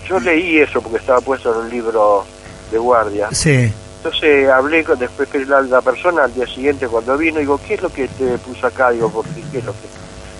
yo 0.07 0.19
leí 0.19 0.57
eso 0.59 0.81
porque 0.81 0.97
estaba 0.97 1.21
puesto 1.21 1.51
en 1.53 1.59
un 1.61 1.69
libro 1.69 2.25
de 2.71 2.77
guardia. 2.77 3.29
Sí. 3.31 3.71
Entonces 3.97 4.49
hablé 4.49 4.83
con 4.83 4.99
después 4.99 5.29
que 5.29 5.45
la, 5.45 5.61
la 5.61 5.81
persona 5.81 6.23
al 6.25 6.33
día 6.33 6.45
siguiente 6.47 6.87
cuando 6.87 7.17
vino, 7.17 7.39
digo, 7.39 7.59
¿qué 7.65 7.75
es 7.75 7.81
lo 7.81 7.89
que 7.89 8.07
te 8.09 8.37
puso 8.39 8.67
acá? 8.67 8.89
Digo, 8.91 9.09
¿por 9.09 9.25
qué? 9.25 9.41
¿Qué 9.51 9.59
es 9.59 9.65
lo 9.65 9.71
que...? 9.71 9.87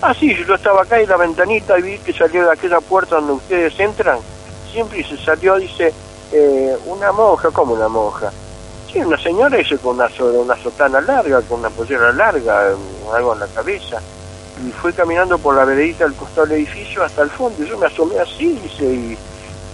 Ah, 0.02 0.12
sí, 0.12 0.34
yo 0.46 0.54
estaba 0.54 0.82
acá 0.82 1.00
en 1.00 1.08
la 1.08 1.16
ventanita 1.16 1.78
y 1.78 1.82
vi 1.82 1.98
que 1.98 2.12
salió 2.12 2.44
de 2.44 2.52
aquella 2.52 2.80
puerta 2.80 3.16
donde 3.16 3.32
ustedes 3.34 3.78
entran. 3.80 4.18
Siempre 4.70 5.02
se 5.02 5.16
salió, 5.16 5.54
dice, 5.56 5.94
eh, 6.32 6.76
una 6.86 7.10
monja, 7.12 7.50
como 7.52 7.72
una 7.74 7.88
monja? 7.88 8.30
Sí, 8.94 9.00
una 9.00 9.18
señora, 9.18 9.58
dice, 9.58 9.76
con 9.78 9.96
una, 9.96 10.08
una 10.20 10.56
sotana 10.62 11.00
larga, 11.00 11.42
con 11.42 11.58
una 11.58 11.68
pollera 11.68 12.12
larga, 12.12 12.70
algo 13.12 13.32
en 13.32 13.40
la 13.40 13.46
cabeza. 13.48 13.98
Y 14.64 14.70
fue 14.70 14.92
caminando 14.92 15.36
por 15.36 15.56
la 15.56 15.64
veredita 15.64 16.04
del 16.04 16.14
costado 16.14 16.46
del 16.46 16.58
edificio 16.58 17.02
hasta 17.02 17.22
el 17.22 17.30
fondo. 17.30 17.60
Y 17.60 17.66
yo 17.68 17.76
me 17.76 17.86
asomé 17.86 18.20
así, 18.20 18.56
dice, 18.62 18.84
y, 18.84 19.18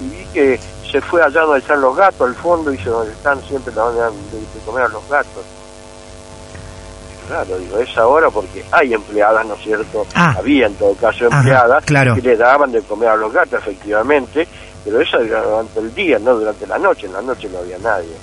y 0.00 0.08
vi 0.08 0.24
que 0.32 0.58
se 0.90 1.02
fue 1.02 1.22
allá 1.22 1.42
donde 1.42 1.58
están 1.58 1.82
los 1.82 1.94
gatos, 1.94 2.28
al 2.28 2.34
fondo, 2.34 2.70
dice, 2.70 2.88
donde 2.88 3.12
están 3.12 3.38
siempre 3.42 3.74
la 3.74 3.82
donde 3.82 4.00
de, 4.00 4.40
de 4.40 4.60
comer 4.64 4.84
a 4.84 4.88
los 4.88 5.06
gatos. 5.06 5.44
Claro, 7.28 7.58
digo, 7.58 7.78
es 7.78 7.98
ahora 7.98 8.30
porque 8.30 8.64
hay 8.72 8.94
empleadas, 8.94 9.44
¿no 9.44 9.54
es 9.54 9.60
cierto? 9.62 10.06
Ah. 10.14 10.34
Había 10.38 10.66
en 10.66 10.74
todo 10.76 10.94
caso 10.94 11.26
Ajá, 11.26 11.36
empleadas 11.40 11.84
claro. 11.84 12.14
que 12.14 12.22
le 12.22 12.36
daban 12.38 12.72
de 12.72 12.80
comer 12.80 13.10
a 13.10 13.16
los 13.16 13.30
gatos, 13.34 13.60
efectivamente, 13.60 14.48
pero 14.82 14.98
esa 14.98 15.18
era 15.18 15.42
durante 15.42 15.78
el 15.78 15.94
día, 15.94 16.18
no 16.18 16.36
durante 16.36 16.66
la 16.66 16.78
noche, 16.78 17.04
en 17.06 17.12
la 17.12 17.20
noche 17.20 17.50
no 17.50 17.58
había 17.58 17.76
nadie. 17.78 18.16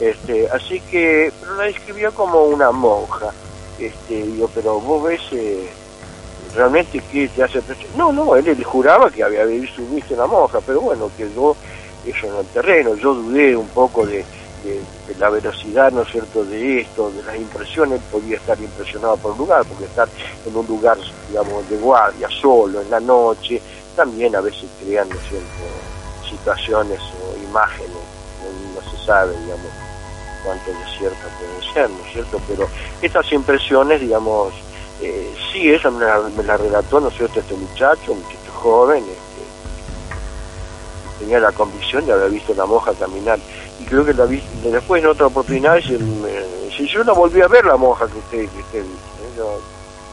Este, 0.00 0.48
así 0.48 0.80
que, 0.80 1.30
pero 1.40 1.56
la 1.56 1.64
describió 1.64 2.12
como 2.12 2.44
una 2.44 2.70
monja. 2.70 3.30
Este, 3.78 4.22
digo, 4.22 4.50
pero 4.54 4.80
vos 4.80 5.04
ves 5.04 5.20
eh, 5.32 5.68
realmente 6.54 7.02
qué 7.12 7.28
te 7.28 7.42
hace. 7.42 7.62
No, 7.96 8.10
no, 8.10 8.34
él, 8.34 8.48
él 8.48 8.64
juraba 8.64 9.10
que 9.10 9.22
había 9.22 9.44
visto, 9.44 9.82
visto 9.90 10.14
una 10.14 10.26
monja, 10.26 10.60
pero 10.66 10.80
bueno, 10.80 11.10
quedó 11.16 11.54
eso 12.06 12.26
en 12.26 12.36
el 12.36 12.46
terreno. 12.46 12.94
Yo 12.94 13.14
dudé 13.14 13.54
un 13.54 13.68
poco 13.68 14.06
de, 14.06 14.24
la 15.18 15.28
velocidad, 15.28 15.92
¿no 15.92 16.02
es 16.02 16.12
cierto?, 16.12 16.44
de 16.44 16.80
esto, 16.80 17.10
de 17.10 17.22
las 17.22 17.36
impresiones. 17.36 18.00
Podía 18.10 18.36
estar 18.36 18.58
impresionado 18.58 19.18
por 19.18 19.32
el 19.32 19.38
lugar, 19.38 19.66
porque 19.66 19.84
estar 19.84 20.08
en 20.46 20.56
un 20.56 20.66
lugar, 20.66 20.96
digamos, 21.28 21.68
de 21.68 21.76
guardia, 21.76 22.28
solo, 22.40 22.80
en 22.80 22.90
la 22.90 23.00
noche, 23.00 23.60
también 23.94 24.34
a 24.34 24.40
veces 24.40 24.64
crean, 24.82 25.08
¿no 25.10 25.16
es 25.16 25.28
cierto?, 25.28 25.46
situaciones 26.28 27.00
o 27.00 27.42
imágenes, 27.42 27.90
no, 27.90 28.80
no 28.80 28.90
se 28.90 29.04
sabe, 29.04 29.32
digamos, 29.40 29.79
cuánto 30.44 30.70
de 30.70 30.98
cierto 30.98 31.18
pueden 31.38 31.74
ser, 31.74 31.90
¿no 31.90 32.04
es 32.06 32.12
cierto? 32.12 32.40
Pero 32.48 32.68
estas 33.02 33.30
impresiones, 33.32 34.00
digamos, 34.00 34.52
eh, 35.02 35.34
sí, 35.52 35.70
esa 35.70 35.90
me 35.90 36.04
la, 36.04 36.20
me 36.36 36.42
la 36.42 36.56
relató, 36.56 37.00
¿no 37.00 37.08
es 37.08 37.16
cierto?, 37.16 37.40
este 37.40 37.54
muchacho, 37.54 38.12
un 38.12 38.18
muchacho 38.18 38.52
joven, 38.54 39.04
este, 39.04 39.20
tenía 41.20 41.40
la 41.40 41.52
convicción 41.52 42.06
de 42.06 42.12
haber 42.12 42.30
visto 42.30 42.52
una 42.52 42.66
monja 42.66 42.92
caminar. 42.94 43.38
Y 43.80 43.84
creo 43.84 44.04
que 44.04 44.14
la 44.14 44.24
vi, 44.26 44.42
después 44.64 45.02
en 45.02 45.08
otra 45.10 45.26
oportunidad, 45.26 45.74
me- 45.74 46.68
dice, 46.68 46.86
yo 46.86 47.04
no 47.04 47.14
volví 47.14 47.40
a 47.40 47.48
ver 47.48 47.64
la 47.64 47.76
monja 47.76 48.06
que 48.06 48.18
usted, 48.18 48.48
que 48.50 48.60
usted 48.60 48.80
¿eh? 48.80 48.84
Yo 49.36 49.58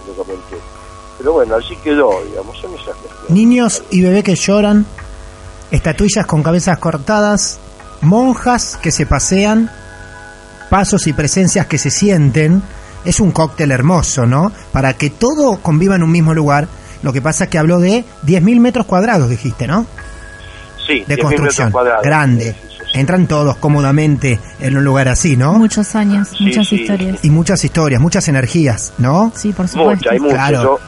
lo 0.08 0.14
comenté. 0.14 0.58
Pero 1.18 1.34
bueno, 1.34 1.56
así 1.56 1.76
quedó, 1.78 2.24
digamos, 2.26 2.58
son 2.60 2.74
esas 2.76 2.96
cuestiones. 2.96 3.30
Niños 3.30 3.84
y 3.90 4.02
bebés 4.04 4.24
que 4.24 4.36
lloran, 4.36 4.86
estatuillas 5.72 6.26
con 6.26 6.44
cabezas 6.44 6.78
cortadas, 6.80 7.60
monjas 8.02 8.78
que 8.82 8.92
se 8.92 9.06
pasean, 9.06 9.72
pasos 10.70 11.08
y 11.08 11.14
presencias 11.14 11.66
que 11.68 11.78
se 11.78 11.90
sienten. 11.92 12.62
Es 13.06 13.20
un 13.20 13.32
cóctel 13.32 13.72
hermoso, 13.72 14.26
¿no? 14.26 14.52
Para 14.72 14.94
que 14.94 15.10
todo 15.10 15.58
conviva 15.62 15.96
en 15.96 16.04
un 16.04 16.12
mismo 16.12 16.34
lugar. 16.34 16.68
Lo 17.04 17.14
que 17.14 17.22
pasa 17.22 17.46
es 17.46 17.50
que 17.50 17.58
habló 17.58 17.80
de 17.80 18.04
10.000 18.26 18.60
metros 18.60 18.86
cuadrados, 18.86 19.30
dijiste, 19.30 19.68
¿no? 19.68 19.86
Sí, 20.86 21.04
De 21.08 21.16
10.000 21.16 21.22
construcción. 21.22 21.68
metros 21.68 21.72
cuadrados. 21.72 22.04
Grande. 22.04 22.56
Entran 22.94 23.28
todos 23.28 23.58
cómodamente 23.58 24.40
en 24.60 24.78
un 24.78 24.84
lugar 24.84 25.08
así, 25.08 25.38
¿no? 25.38 25.54
Muchos 25.54 25.94
años, 25.96 26.30
Sí, 26.30 26.46
muchas 26.46 26.68
sí. 26.68 26.76
historias. 26.82 27.20
Y 27.24 27.30
muchas 27.30 27.64
historias, 27.64 28.02
muchas 28.02 28.28
energías, 28.28 28.94
¿no? 28.98 29.32
Sí, 29.36 29.52
por 29.54 29.68
supuesto. 29.68 30.10
Mucha, 30.12 30.26
hay. 30.26 30.34
Claro. 30.34 30.64
Yo, 30.64 30.80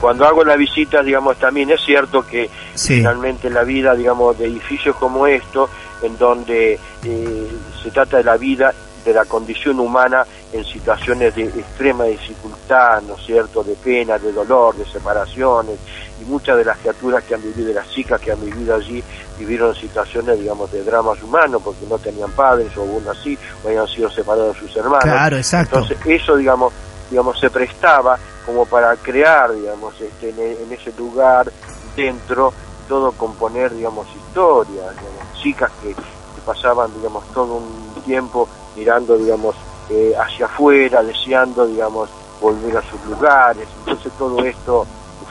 cuando 0.00 0.26
hago 0.26 0.44
las 0.44 0.56
visitas, 0.56 1.04
digamos, 1.04 1.36
también 1.38 1.70
es 1.70 1.80
cierto 1.84 2.24
que 2.24 2.48
Sí. 2.74 2.96
finalmente 2.98 3.50
la 3.50 3.64
vida, 3.64 3.94
digamos, 3.94 4.38
de 4.38 4.46
edificios 4.46 4.94
como 4.96 5.26
esto, 5.26 5.68
en 6.02 6.16
donde 6.18 6.78
eh, 7.04 7.48
se 7.82 7.90
trata 7.90 8.18
de 8.18 8.24
la 8.24 8.36
vida, 8.36 8.72
de 9.04 9.12
la 9.14 9.24
condición 9.24 9.80
humana 9.80 10.26
en 10.52 10.64
situaciones 10.64 11.34
de 11.34 11.44
extrema 11.44 12.04
dificultad, 12.04 13.02
¿no 13.02 13.14
es 13.14 13.24
cierto?, 13.24 13.62
de 13.62 13.74
pena, 13.74 14.18
de 14.18 14.32
dolor, 14.32 14.76
de 14.76 14.84
separaciones, 14.84 15.78
y 16.20 16.24
muchas 16.24 16.56
de 16.56 16.64
las 16.64 16.78
criaturas 16.78 17.24
que 17.24 17.34
han 17.34 17.42
vivido, 17.42 17.68
de 17.68 17.74
las 17.74 17.88
chicas 17.88 18.20
que 18.20 18.32
han 18.32 18.44
vivido 18.44 18.74
allí, 18.74 19.02
vivieron 19.38 19.74
situaciones, 19.74 20.38
digamos, 20.38 20.70
de 20.70 20.84
dramas 20.84 21.22
humanos, 21.22 21.62
porque 21.64 21.86
no 21.88 21.98
tenían 21.98 22.30
padres, 22.32 22.76
o 22.76 22.82
aún 22.82 23.04
así, 23.08 23.38
o 23.64 23.68
habían 23.68 23.88
sido 23.88 24.10
separados 24.10 24.54
de 24.54 24.60
sus 24.66 24.76
hermanos. 24.76 25.04
Claro, 25.04 25.36
exacto. 25.36 25.78
Entonces, 25.78 25.98
eso, 26.06 26.36
digamos, 26.36 26.72
digamos, 27.10 27.40
se 27.40 27.48
prestaba 27.50 28.18
como 28.44 28.66
para 28.66 28.94
crear, 28.96 29.54
digamos, 29.54 29.98
este, 30.00 30.30
en, 30.30 30.38
en 30.38 30.72
ese 30.72 30.92
lugar, 30.98 31.50
dentro, 31.96 32.52
todo 32.88 33.12
componer, 33.12 33.74
digamos, 33.74 34.06
historias, 34.14 34.90
digamos, 34.90 35.42
chicas 35.42 35.70
que, 35.82 35.94
que 36.40 36.46
pasaban, 36.46 36.90
digamos, 36.94 37.24
todo 37.32 37.56
un 37.56 38.02
tiempo 38.04 38.48
mirando, 38.76 39.16
digamos, 39.16 39.54
eh, 39.90 40.14
hacia 40.18 40.46
afuera, 40.46 41.02
deseando, 41.02 41.66
digamos, 41.66 42.08
volver 42.40 42.76
a 42.76 42.82
sus 42.82 43.04
lugares. 43.06 43.68
Entonces 43.80 44.12
todo 44.18 44.38
esto 44.44 44.86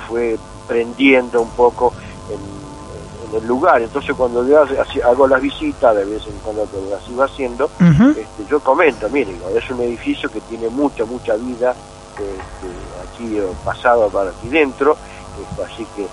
fue 0.08 0.38
prendiendo 0.68 1.42
un 1.42 1.50
poco 1.52 1.94
en, 2.30 3.30
en 3.30 3.42
el 3.42 3.48
lugar. 3.48 3.82
Entonces 3.82 4.16
cuando 4.16 4.46
yo 4.48 4.64
hago 5.06 5.28
las 5.28 5.42
visitas, 5.42 5.96
de 5.96 6.06
vez 6.06 6.26
en 6.28 6.38
cuando 6.44 6.70
que 6.70 6.78
las 6.90 7.08
iba 7.10 7.26
haciendo, 7.26 7.70
este, 7.80 8.46
yo 8.50 8.60
comento, 8.60 9.10
mire, 9.10 9.34
digo, 9.34 9.50
es 9.50 9.70
un 9.70 9.82
edificio 9.82 10.30
que 10.30 10.42
tiene 10.42 10.70
mucha, 10.70 11.06
mucha 11.06 11.36
vida 11.36 11.74
este, 12.14 12.30
aquí 13.08 13.40
pasado 13.64 14.10
para 14.10 14.30
aquí 14.32 14.50
dentro, 14.50 14.98
este, 15.42 15.64
así 15.64 15.88
que 15.96 16.08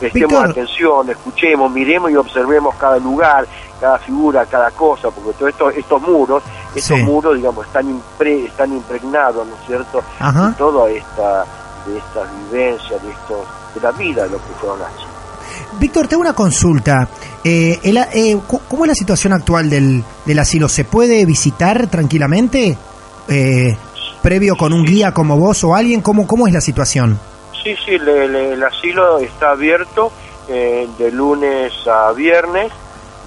prestemos 0.00 0.30
Víctor. 0.30 0.50
atención, 0.50 1.10
escuchemos, 1.10 1.70
miremos 1.70 2.10
y 2.10 2.16
observemos 2.16 2.74
cada 2.76 2.98
lugar, 2.98 3.46
cada 3.80 3.98
figura, 3.98 4.44
cada 4.46 4.70
cosa, 4.72 5.10
porque 5.10 5.32
todos 5.38 5.50
estos, 5.52 5.74
estos 5.76 6.02
muros, 6.02 6.42
estos 6.74 6.98
Sí. 6.98 7.04
muros, 7.04 7.36
digamos, 7.36 7.66
están, 7.66 7.86
impre- 7.86 8.46
están 8.46 8.72
impregnados, 8.72 9.46
¿no 9.46 9.54
es 9.54 9.66
cierto?, 9.66 10.02
Ajá. 10.18 10.48
de 10.48 10.54
toda 10.54 10.90
esta, 10.90 11.44
de 11.86 11.98
estas 11.98 12.28
vivencias, 12.50 13.02
de 13.02 13.10
estos, 13.10 13.46
de 13.74 13.80
la 13.80 13.92
vida 13.92 14.24
de 14.24 14.30
lo 14.30 14.36
que 14.38 14.52
fueron 14.60 14.78
las 14.80 14.90
chicas. 14.96 15.10
Víctor, 15.78 16.08
tengo 16.08 16.22
una 16.22 16.32
consulta. 16.32 17.08
Eh, 17.44 17.78
el- 17.82 17.98
eh, 17.98 18.38
¿Cómo 18.68 18.84
es 18.84 18.88
la 18.88 18.94
situación 18.94 19.32
actual 19.32 19.70
del, 19.70 20.02
del 20.24 20.38
asilo? 20.38 20.68
¿Se 20.68 20.84
puede 20.84 21.24
visitar 21.24 21.86
tranquilamente? 21.88 22.76
Eh, 23.28 23.76
previo 24.22 24.56
con 24.56 24.72
un 24.72 24.84
guía 24.84 25.12
como 25.12 25.36
vos 25.38 25.62
o 25.64 25.74
alguien, 25.74 26.02
¿cómo, 26.02 26.26
cómo 26.26 26.46
es 26.46 26.52
la 26.52 26.60
situación? 26.60 27.18
Sí, 27.62 27.76
sí, 27.84 27.98
le- 27.98 28.28
le- 28.28 28.52
el 28.54 28.62
asilo 28.64 29.18
está 29.18 29.50
abierto 29.50 30.10
eh, 30.48 30.88
de 30.98 31.12
lunes 31.12 31.72
a 31.86 32.10
viernes, 32.12 32.72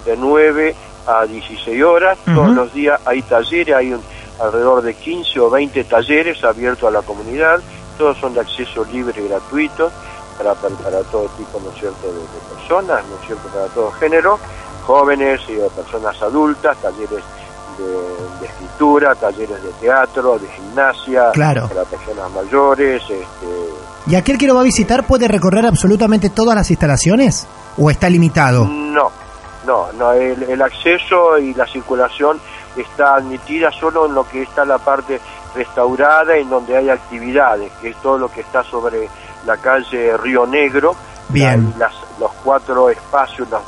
de 0.06 0.18
9 0.18 0.76
a 1.08 1.26
16 1.26 1.82
horas. 1.84 2.18
Todos 2.26 2.50
los 2.56 2.74
días 2.74 3.00
hay 3.06 3.22
talleres, 3.22 3.76
hay 3.76 3.94
un- 3.94 4.04
alrededor 4.42 4.82
de 4.82 4.94
15 4.96 5.40
o 5.40 5.50
20 5.50 5.84
talleres 5.86 6.44
abiertos 6.44 6.88
a 6.88 6.92
la 6.92 7.02
comunidad. 7.02 7.62
Todos 7.98 8.18
son 8.18 8.34
de 8.34 8.42
acceso 8.42 8.84
libre 8.92 9.22
y 9.24 9.28
gratuito 9.30 9.90
para, 10.38 10.54
para, 10.56 10.76
para 10.76 11.00
todo 11.04 11.28
tipo, 11.38 11.62
¿no 11.64 11.70
es 11.72 11.80
cierto?, 11.80 12.08
de, 12.08 12.14
de 12.20 12.56
personas, 12.58 13.06
¿no 13.08 13.16
es 13.16 13.26
cierto?, 13.28 13.48
para 13.50 13.68
todo 13.68 13.92
género, 13.92 14.40
jóvenes 14.86 15.40
y 15.48 15.54
de 15.54 15.70
personas 15.70 16.20
adultas, 16.22 16.76
talleres 16.82 17.24
de, 17.78 18.40
de 18.40 18.46
escritura, 18.46 19.16
talleres 19.16 19.62
de 19.64 19.70
teatro, 19.82 20.38
de 20.40 20.48
gimnasia, 20.50 21.32
Claro. 21.34 21.68
para 21.68 21.84
personas 21.84 22.32
mayores, 22.32 23.02
este, 23.04 23.70
¿Y 24.06 24.16
aquel 24.16 24.38
que 24.38 24.48
lo 24.48 24.56
va 24.56 24.62
a 24.62 24.66
visitar 24.66 25.06
puede 25.08 25.28
recorrer 25.30 25.66
absolutamente 25.66 26.30
todas 26.30 26.56
las 26.56 26.70
instalaciones? 26.70 27.48
¿O 27.78 27.90
está 27.90 28.10
limitado? 28.10 28.66
No, 28.66 29.10
no, 29.66 29.92
no, 29.94 30.12
el, 30.12 30.44
el 30.44 30.62
acceso 30.62 31.38
y 31.38 31.54
la 31.54 31.66
circulación 31.66 32.38
está 32.76 33.16
admitida 33.16 33.72
solo 33.72 34.06
en 34.08 34.14
lo 34.14 34.28
que 34.28 34.42
está 34.42 34.66
la 34.66 34.78
parte 34.78 35.22
restaurada 35.56 36.36
en 36.36 36.50
donde 36.50 36.76
hay 36.76 36.90
actividades, 36.90 37.72
que 37.82 37.90
es 37.90 37.96
todo 38.02 38.18
lo 38.18 38.30
que 38.30 38.42
está 38.42 38.64
sobre 38.64 39.08
la 39.46 39.56
calle 39.58 40.18
Río 40.18 40.46
Negro, 40.46 40.96
Bien. 41.30 41.74
la- 41.78 41.88
las- 41.88 42.20
los 42.20 42.32
cuatro 42.44 42.90
espacios, 42.90 43.48
las, 43.50 43.62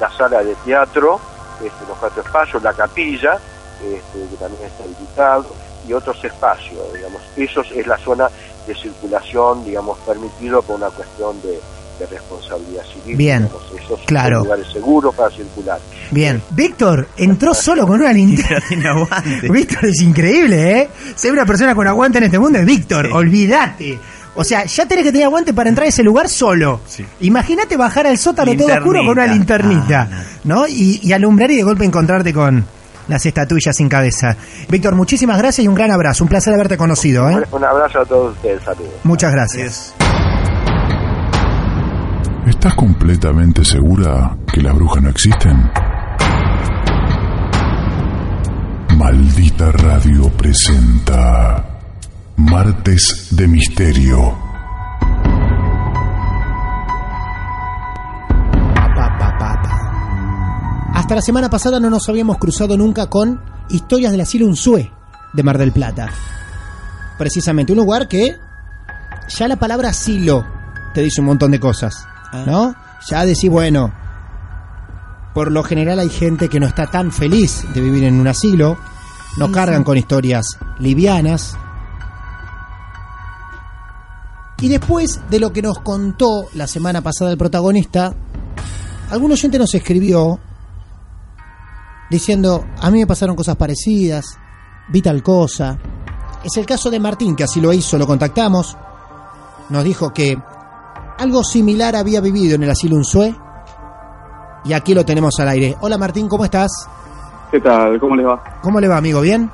la 0.00 0.10
sala 0.10 0.42
de 0.42 0.54
teatro, 0.64 1.20
este, 1.64 1.86
los 1.86 1.98
cuatro 1.98 2.22
espacios, 2.22 2.62
la 2.62 2.72
capilla, 2.72 3.38
este, 3.82 4.28
que 4.30 4.36
también 4.36 4.64
está 4.64 4.84
habilitado, 4.84 5.46
y 5.86 5.92
otros 5.92 6.22
espacios, 6.24 6.92
digamos. 6.92 7.22
Eso 7.36 7.62
es 7.62 7.86
la 7.86 7.96
zona 7.98 8.28
de 8.66 8.74
circulación, 8.74 9.64
digamos, 9.64 9.98
permitido 10.00 10.60
por 10.62 10.76
una 10.76 10.90
cuestión 10.90 11.40
de, 11.42 11.58
de 11.98 12.06
responsabilidad 12.06 12.82
civil. 12.84 13.16
Bien, 13.16 13.44
digamos. 13.44 13.62
Esos 13.84 14.00
claro. 14.06 14.38
son 14.38 14.44
lugares 14.44 14.66
seguros 14.72 15.14
para 15.14 15.30
circular. 15.30 15.80
Bien. 16.10 16.42
Víctor 16.50 17.08
entró 17.16 17.54
solo 17.54 17.86
con 17.86 18.00
una 18.00 18.12
linterna. 18.14 18.94
Víctor 19.50 19.86
es 19.86 20.00
increíble, 20.00 20.80
¿eh? 20.80 20.90
Ser 21.14 21.32
una 21.32 21.46
persona 21.46 21.74
con 21.74 21.86
aguante 21.86 22.18
en 22.18 22.24
este 22.24 22.38
mundo 22.38 22.58
es 22.58 22.66
Víctor, 22.66 23.06
olvídate. 23.12 23.98
O 24.40 24.44
sea, 24.44 24.64
ya 24.66 24.86
tenés 24.86 25.02
que 25.04 25.10
tener 25.10 25.26
aguante 25.26 25.52
para 25.52 25.68
entrar 25.68 25.86
a 25.86 25.88
ese 25.88 26.04
lugar 26.04 26.28
solo. 26.28 26.80
Sí. 26.86 27.04
Imagínate 27.22 27.76
bajar 27.76 28.06
al 28.06 28.16
sótano 28.18 28.54
todo 28.56 28.68
oscuro 28.72 29.00
con 29.00 29.18
una 29.18 29.26
Linternita. 29.26 30.08
Ah, 30.08 30.22
¿no? 30.44 30.68
Y, 30.68 31.00
y 31.02 31.12
alumbrar 31.12 31.50
y 31.50 31.56
de 31.56 31.64
golpe 31.64 31.84
encontrarte 31.84 32.32
con 32.32 32.64
las 33.08 33.26
estatuillas 33.26 33.74
sin 33.74 33.88
cabeza. 33.88 34.36
Víctor, 34.68 34.94
muchísimas 34.94 35.38
gracias 35.38 35.64
y 35.64 35.66
un 35.68 35.74
gran 35.74 35.90
abrazo. 35.90 36.22
Un 36.22 36.28
placer 36.28 36.54
haberte 36.54 36.76
conocido, 36.76 37.28
¿eh? 37.28 37.34
Un, 37.34 37.44
un 37.50 37.64
abrazo 37.64 37.98
a 37.98 38.04
todos 38.04 38.36
ustedes, 38.36 38.62
saludos. 38.62 38.92
Muchas 39.02 39.32
gracias. 39.32 39.94
¿Estás 42.46 42.74
completamente 42.76 43.64
segura 43.64 44.36
que 44.52 44.62
las 44.62 44.72
brujas 44.72 45.02
no 45.02 45.10
existen? 45.10 45.68
Maldita 48.96 49.72
Radio 49.72 50.28
presenta 50.30 51.77
Martes 52.38 53.30
de 53.32 53.48
Misterio. 53.48 54.38
Hasta 60.94 61.16
la 61.16 61.20
semana 61.20 61.50
pasada 61.50 61.80
no 61.80 61.90
nos 61.90 62.08
habíamos 62.08 62.38
cruzado 62.38 62.76
nunca 62.76 63.08
con 63.08 63.40
historias 63.70 64.12
del 64.12 64.20
asilo 64.20 64.46
Unzué 64.46 64.92
de 65.32 65.42
Mar 65.42 65.58
del 65.58 65.72
Plata. 65.72 66.10
Precisamente, 67.18 67.72
un 67.72 67.78
lugar 67.78 68.06
que 68.06 68.36
ya 69.36 69.48
la 69.48 69.56
palabra 69.56 69.88
asilo 69.88 70.46
te 70.94 71.02
dice 71.02 71.20
un 71.20 71.26
montón 71.26 71.50
de 71.50 71.58
cosas, 71.58 72.06
¿no? 72.46 72.72
Ya 73.10 73.24
decís, 73.24 73.50
bueno, 73.50 73.92
por 75.34 75.50
lo 75.50 75.64
general 75.64 75.98
hay 75.98 76.08
gente 76.08 76.48
que 76.48 76.60
no 76.60 76.68
está 76.68 76.86
tan 76.86 77.10
feliz 77.10 77.64
de 77.74 77.80
vivir 77.80 78.04
en 78.04 78.20
un 78.20 78.28
asilo, 78.28 78.78
no 79.38 79.50
cargan 79.50 79.82
con 79.82 79.98
historias 79.98 80.46
livianas. 80.78 81.58
Y 84.60 84.68
después 84.68 85.20
de 85.30 85.38
lo 85.38 85.52
que 85.52 85.62
nos 85.62 85.78
contó 85.78 86.46
la 86.54 86.66
semana 86.66 87.00
pasada 87.00 87.30
el 87.30 87.38
protagonista, 87.38 88.12
algún 89.10 89.30
oyente 89.30 89.58
nos 89.58 89.72
escribió 89.72 90.40
diciendo, 92.10 92.64
a 92.80 92.90
mí 92.90 92.98
me 92.98 93.06
pasaron 93.06 93.36
cosas 93.36 93.54
parecidas, 93.54 94.36
vi 94.88 95.00
tal 95.00 95.22
cosa. 95.22 95.78
Es 96.42 96.56
el 96.56 96.66
caso 96.66 96.90
de 96.90 96.98
Martín, 96.98 97.36
que 97.36 97.44
así 97.44 97.60
lo 97.60 97.72
hizo, 97.72 97.98
lo 97.98 98.06
contactamos. 98.06 98.76
Nos 99.68 99.84
dijo 99.84 100.12
que 100.12 100.36
algo 101.18 101.44
similar 101.44 101.94
había 101.94 102.20
vivido 102.20 102.56
en 102.56 102.64
el 102.64 102.70
asilo 102.70 102.96
Unzué. 102.96 103.34
Y 104.64 104.72
aquí 104.72 104.92
lo 104.92 105.04
tenemos 105.04 105.38
al 105.38 105.50
aire. 105.50 105.76
Hola 105.80 105.98
Martín, 105.98 106.28
¿cómo 106.28 106.44
estás? 106.44 106.88
¿Qué 107.52 107.60
tal? 107.60 108.00
¿Cómo 108.00 108.16
les 108.16 108.26
va? 108.26 108.42
¿Cómo 108.60 108.80
le 108.80 108.88
va, 108.88 108.96
amigo? 108.96 109.20
¿Bien? 109.20 109.48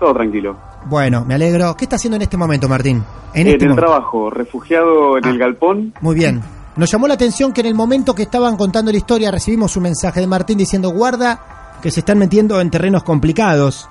Todo 0.00 0.14
tranquilo. 0.14 0.67
Bueno, 0.88 1.24
me 1.26 1.34
alegro. 1.34 1.76
¿Qué 1.76 1.84
está 1.84 1.96
haciendo 1.96 2.16
en 2.16 2.22
este 2.22 2.36
momento, 2.36 2.68
Martín? 2.68 3.04
En 3.34 3.42
En 3.42 3.46
este 3.54 3.64
el 3.64 3.70
momento. 3.70 3.86
trabajo, 3.90 4.30
refugiado 4.30 5.18
en 5.18 5.24
Ah. 5.26 5.30
el 5.30 5.38
galpón. 5.38 5.94
Muy 6.00 6.14
bien. 6.14 6.40
Nos 6.76 6.90
llamó 6.90 7.08
la 7.08 7.14
atención 7.14 7.52
que 7.52 7.60
en 7.60 7.66
el 7.66 7.74
momento 7.74 8.14
que 8.14 8.22
estaban 8.22 8.56
contando 8.56 8.90
la 8.92 8.96
historia 8.98 9.30
recibimos 9.30 9.76
un 9.76 9.82
mensaje 9.82 10.20
de 10.20 10.26
Martín 10.26 10.56
diciendo 10.58 10.90
guarda 10.90 11.40
que 11.82 11.90
se 11.90 12.00
están 12.00 12.18
metiendo 12.18 12.60
en 12.60 12.70
terrenos 12.70 13.02
complicados 13.02 13.88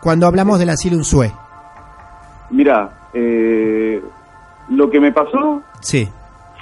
cuando 0.00 0.26
hablamos 0.26 0.58
del 0.58 0.70
asilo 0.70 0.96
Unzué. 0.96 1.32
Mira, 2.50 3.08
eh, 3.12 4.02
lo 4.70 4.90
que 4.90 5.00
me 5.00 5.12
pasó 5.12 5.62
Sí. 5.80 6.08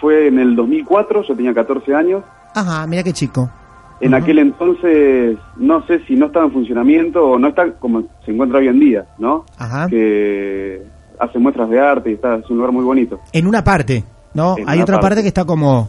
fue 0.00 0.28
en 0.28 0.38
el 0.38 0.56
2004, 0.56 1.22
yo 1.22 1.36
tenía 1.36 1.52
14 1.54 1.94
años. 1.94 2.24
Ajá, 2.54 2.86
mira 2.86 3.02
qué 3.02 3.12
chico. 3.12 3.50
En 4.02 4.14
aquel 4.14 4.38
entonces, 4.40 5.38
no 5.56 5.86
sé 5.86 6.00
si 6.06 6.14
no 6.16 6.26
estaba 6.26 6.44
en 6.46 6.52
funcionamiento 6.52 7.24
o 7.24 7.38
no 7.38 7.48
está 7.48 7.72
como 7.74 8.02
se 8.24 8.32
encuentra 8.32 8.58
hoy 8.58 8.68
en 8.68 8.80
día, 8.80 9.06
¿no? 9.18 9.44
Ajá. 9.56 9.88
Que 9.88 10.82
hace 11.20 11.38
muestras 11.38 11.70
de 11.70 11.80
arte 11.80 12.10
y 12.10 12.14
está, 12.14 12.36
es 12.36 12.50
un 12.50 12.56
lugar 12.56 12.72
muy 12.72 12.84
bonito, 12.84 13.20
En 13.32 13.46
una 13.46 13.62
parte, 13.62 14.04
¿no? 14.34 14.56
En 14.58 14.68
Hay 14.68 14.80
otra 14.80 14.96
parte. 14.96 15.08
parte. 15.16 15.22
que 15.22 15.28
está 15.28 15.44
como 15.44 15.82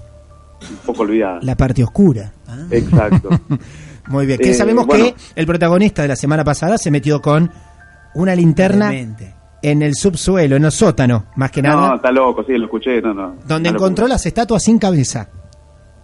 un 0.70 0.78
poco 0.86 1.02
olvidada. 1.04 1.40
la 1.42 1.56
parte 1.56 1.84
oscura. 1.84 2.32
Exacto. 2.72 3.30
Muy 4.10 4.26
bien. 4.26 4.38
Que 4.38 4.52
Eh, 4.52 4.54
sabemos 4.54 4.86
bueno. 4.86 5.06
que 5.06 5.16
el 5.36 5.46
protagonista 5.48 6.02
de 6.02 6.10
la 6.10 6.16
semana 6.18 6.44
pasada 6.44 6.78
se 6.78 6.92
metió 6.92 7.22
con 7.22 7.50
una 8.16 8.36
linterna 8.36 8.90
Demente. 8.90 9.34
en 9.62 9.82
el 9.82 9.96
subsuelo, 9.96 10.58
en 10.58 10.66
el 10.66 10.72
sótano, 10.72 11.26
más 11.38 11.52
que 11.52 11.62
no, 11.62 11.70
nada, 11.70 11.96
está 11.96 12.12
loco, 12.12 12.44
sí, 12.44 12.52
lo 12.58 12.66
escuché, 12.66 13.02
no, 13.02 13.14
no. 13.14 13.36
donde 13.48 13.70
encontró 13.70 14.04
locura. 14.04 14.16
las 14.16 14.26
estatuas 14.26 14.62
sin 14.62 14.78
cabeza. 14.78 15.30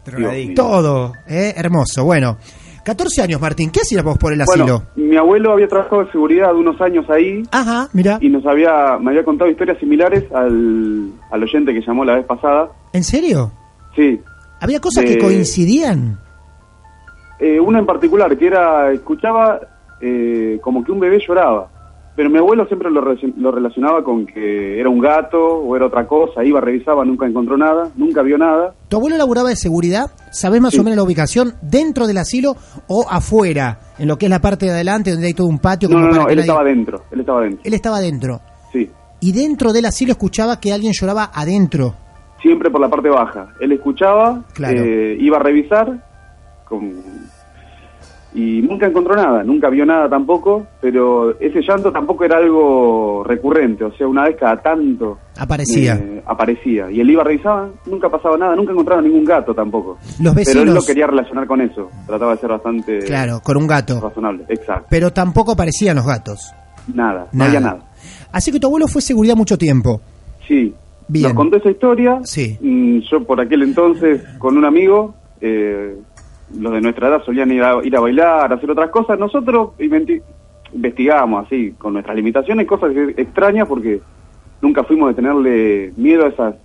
Drogadicto. 0.05 0.61
Todo, 0.63 1.13
¿eh? 1.27 1.53
hermoso. 1.55 2.03
Bueno, 2.03 2.37
14 2.83 3.21
años, 3.21 3.41
Martín. 3.41 3.69
¿Qué 3.71 3.81
hacías 3.81 4.03
vos 4.03 4.17
por 4.17 4.33
el 4.33 4.41
asilo? 4.41 4.65
Bueno, 4.95 5.09
mi 5.09 5.17
abuelo 5.17 5.51
había 5.53 5.67
trabajado 5.67 6.05
de 6.05 6.11
seguridad 6.11 6.55
unos 6.55 6.79
años 6.81 7.07
ahí 7.09 7.43
Ajá, 7.51 7.87
mira. 7.93 8.17
y 8.21 8.29
nos 8.29 8.45
había 8.45 8.97
me 8.99 9.11
había 9.11 9.23
contado 9.23 9.49
historias 9.51 9.77
similares 9.79 10.23
al, 10.33 11.11
al 11.31 11.43
oyente 11.43 11.73
que 11.73 11.81
llamó 11.81 12.03
la 12.05 12.15
vez 12.15 12.25
pasada. 12.25 12.69
¿En 12.93 13.03
serio? 13.03 13.51
Sí, 13.95 14.19
¿Había 14.61 14.79
cosas 14.81 15.03
De- 15.05 15.11
que 15.15 15.19
coincidían? 15.19 16.19
eh, 17.39 17.59
una 17.59 17.79
en 17.79 17.85
particular 17.85 18.37
que 18.37 18.47
era 18.47 18.91
escuchaba 18.91 19.59
eh, 20.01 20.59
como 20.61 20.83
que 20.83 20.91
un 20.91 20.99
bebé 20.99 21.19
lloraba, 21.25 21.69
pero 22.19 22.29
mi 22.29 22.37
abuelo 22.37 22.65
siempre 22.67 22.91
lo, 22.91 22.99
lo 23.01 23.51
relacionaba 23.51 24.03
con 24.03 24.25
que 24.25 24.77
era 24.77 24.89
un 24.89 24.99
gato 24.99 25.39
o 25.41 25.73
era 25.77 25.85
otra 25.85 26.05
cosa. 26.05 26.43
Iba, 26.43 26.59
revisaba, 26.59 27.05
nunca 27.05 27.25
encontró 27.25 27.55
nada, 27.55 27.91
nunca 27.95 28.21
vio 28.23 28.37
nada. 28.37 28.73
¿Tu 28.89 28.97
abuelo 28.97 29.15
laburaba 29.15 29.47
de 29.47 29.55
seguridad? 29.55 30.11
¿Sabés 30.29 30.59
más 30.59 30.73
Sí. 30.73 30.81
o 30.81 30.83
menos 30.83 30.97
la 30.97 31.03
ubicación 31.03 31.53
dentro 31.61 32.07
del 32.07 32.17
asilo 32.17 32.57
o 32.89 33.05
afuera? 33.09 33.79
En 33.97 34.09
lo 34.09 34.17
que 34.17 34.25
es 34.25 34.29
la 34.29 34.41
parte 34.41 34.65
de 34.65 34.73
adelante 34.73 35.11
donde 35.11 35.27
hay 35.27 35.33
todo 35.33 35.47
un 35.47 35.59
patio. 35.59 35.87
No, 35.87 35.95
como 35.95 36.07
no, 36.07 36.11
para 36.11 36.23
no, 36.25 36.29
él 36.29 36.35
nadie- 36.35 36.41
estaba 36.49 36.63
dentro, 36.65 37.03
él 37.09 37.19
estaba 37.21 37.41
dentro. 37.41 37.61
Él 37.63 37.73
estaba 37.73 37.99
dentro. 38.01 38.41
Sí, 38.73 38.89
Y 39.21 39.31
dentro 39.31 39.71
del 39.71 39.85
asilo 39.85 40.11
escuchaba 40.11 40.59
que 40.59 40.73
alguien 40.73 40.91
lloraba 40.91 41.31
adentro. 41.33 41.95
siempre 42.41 42.69
por 42.69 42.81
la 42.81 42.89
parte 42.89 43.07
baja. 43.07 43.53
Él 43.61 43.71
escuchaba, 43.71 44.43
Claro. 44.53 44.81
eh, 44.83 45.15
iba 45.21 45.37
a 45.37 45.39
revisar 45.41 46.05
con- 46.65 47.01
y 48.33 48.61
nunca 48.61 48.85
encontró 48.87 49.15
nada, 49.15 49.43
nunca 49.43 49.69
vio 49.69 49.85
nada 49.85 50.07
tampoco, 50.07 50.67
pero 50.79 51.39
ese 51.39 51.61
llanto 51.61 51.91
tampoco 51.91 52.23
era 52.25 52.37
algo 52.37 53.23
recurrente, 53.25 53.83
o 53.83 53.91
sea, 53.93 54.07
una 54.07 54.25
vez 54.25 54.35
cada 54.39 54.57
tanto 54.61 55.17
Aparecía. 55.37 55.95
eh, 55.95 56.21
aparecía. 56.25 56.91
Y 56.91 56.99
él 57.01 57.09
iba 57.09 57.21
a 57.21 57.25
revisar, 57.25 57.69
nunca 57.87 58.07
pasaba 58.09 58.37
nada, 58.37 58.55
nunca 58.55 58.71
encontraba 58.71 59.01
ningún 59.01 59.25
gato 59.25 59.53
tampoco. 59.55 59.97
Los 60.01 60.17
Pero 60.19 60.29
él 60.29 60.35
vecinos. 60.35 60.75
lo 60.75 60.81
quería 60.83 61.07
relacionar 61.07 61.47
con 61.47 61.61
eso, 61.61 61.89
trataba 62.05 62.33
de 62.33 62.37
ser 62.41 62.49
bastante 62.51 62.99
Claro, 62.99 63.39
con 63.43 63.57
un 63.57 63.65
gato. 63.67 63.99
razonable, 63.99 64.43
exacto. 64.49 64.85
Pero 64.89 65.11
tampoco 65.11 65.53
aparecían 65.53 65.95
los 65.95 66.05
gatos. 66.05 66.53
Nada, 66.93 67.27
no 67.31 67.43
había 67.45 67.59
nada. 67.59 67.79
Así 68.31 68.51
que 68.51 68.59
tu 68.59 68.67
abuelo 68.67 68.87
fue 68.87 69.01
seguridad 69.01 69.35
mucho 69.35 69.57
tiempo. 69.57 70.01
Sí. 70.47 70.73
Bien. 71.07 71.23
Nos 71.23 71.33
contó 71.33 71.57
esa 71.57 71.71
historia. 71.71 72.19
Sí. 72.23 72.55
Mm, 72.61 72.99
Yo 73.11 73.23
por 73.25 73.41
aquel 73.41 73.63
entonces, 73.63 74.21
con 74.37 74.55
un 74.55 74.65
amigo, 74.65 75.15
eh, 75.41 75.95
los 76.57 76.73
de 76.73 76.81
nuestra 76.81 77.07
edad 77.09 77.23
solían 77.23 77.51
ir 77.51 77.63
a, 77.63 77.79
ir 77.83 77.95
a 77.95 77.99
bailar, 77.99 78.51
a 78.51 78.55
hacer 78.55 78.71
otras 78.71 78.89
cosas. 78.89 79.19
Nosotros 79.19 79.71
investigamos 80.73 81.45
así, 81.45 81.73
con 81.77 81.93
nuestras 81.93 82.15
limitaciones, 82.15 82.67
cosas 82.67 82.91
extrañas 83.17 83.67
porque 83.67 84.01
nunca 84.61 84.83
fuimos 84.83 85.09
de 85.09 85.15
tenerle 85.15 85.93
miedo 85.97 86.25
a 86.25 86.29
esos 86.29 86.55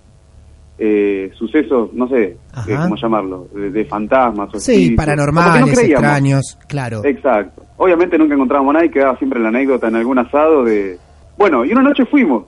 sucesos, 1.37 1.93
no 1.93 2.07
sé 2.09 2.37
eh, 2.67 2.75
cómo 2.81 2.95
llamarlo, 2.97 3.47
de, 3.53 3.71
de 3.71 3.85
fantasmas. 3.85 4.53
O 4.53 4.59
Sí, 4.59 4.71
espíritus. 4.71 4.91
No 4.91 4.95
paranormales, 4.97 5.79
creíamos. 5.79 6.03
extraños. 6.03 6.57
Claro. 6.67 7.01
Exacto. 7.05 7.63
Obviamente 7.77 8.17
nunca 8.17 8.33
encontrábamos 8.35 8.71
a 8.75 8.79
nadie, 8.79 8.91
quedaba 8.91 9.17
siempre 9.17 9.39
la 9.39 9.49
anécdota 9.49 9.87
en 9.87 9.95
algún 9.95 10.19
asado 10.19 10.63
de... 10.63 10.97
Bueno, 11.37 11.63
y 11.65 11.71
una 11.71 11.81
noche 11.81 12.05
fuimos. 12.05 12.45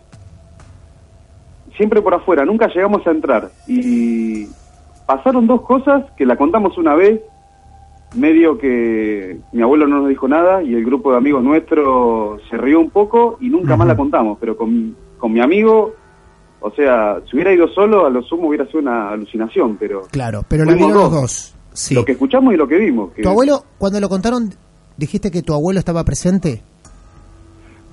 Siempre 1.75 2.01
por 2.01 2.13
afuera, 2.15 2.43
nunca 2.43 2.67
llegamos 2.67 3.05
a 3.05 3.11
entrar. 3.11 3.49
Y 3.67 4.47
pasaron 5.07 5.47
dos 5.47 5.61
cosas 5.61 6.03
que 6.15 6.25
la 6.27 6.35
contamos 6.35 6.77
una 6.77 6.93
vez, 6.93 7.21
medio 8.15 8.57
que 8.59 9.39
mi 9.51 9.61
abuelo 9.63 9.87
no 9.87 9.99
nos 10.01 10.09
dijo 10.09 10.27
nada 10.27 10.61
y 10.61 10.73
el 10.75 10.85
grupo 10.85 11.11
de 11.11 11.17
amigos 11.17 11.43
nuestros 11.43 12.39
se 12.49 12.57
rió 12.57 12.79
un 12.79 12.89
poco 12.91 13.37
y 13.41 13.49
nunca 13.49 13.75
más 13.75 13.87
la 13.87 13.97
contamos. 13.97 14.37
Pero 14.39 14.55
con, 14.55 14.95
con 15.17 15.33
mi 15.33 15.39
amigo, 15.41 15.93
o 16.61 16.71
sea, 16.71 17.17
si 17.29 17.35
hubiera 17.35 17.51
ido 17.53 17.67
solo, 17.69 18.05
a 18.05 18.09
lo 18.09 18.21
sumo 18.21 18.49
hubiera 18.49 18.65
sido 18.67 18.79
una 18.81 19.09
alucinación, 19.09 19.77
pero 19.77 20.03
Claro, 20.11 20.43
pero 20.47 20.63
la 20.65 20.73
vieron 20.73 20.93
los 20.93 21.11
dos. 21.11 21.53
Sí. 21.73 21.93
lo 21.95 22.03
que 22.05 22.13
escuchamos 22.13 22.53
y 22.53 22.57
lo 22.57 22.67
que 22.67 22.77
vimos. 22.77 23.11
que- 23.13 23.21
¿Tu 23.23 23.29
abuelo, 23.29 23.63
cuando 23.77 23.99
lo 23.99 24.09
contaron, 24.09 24.49
dijiste 24.97 25.29
que 25.31 25.41
tu 25.43 25.53
abuelo 25.53 25.79
estaba 25.79 26.03
presente? 26.03 26.63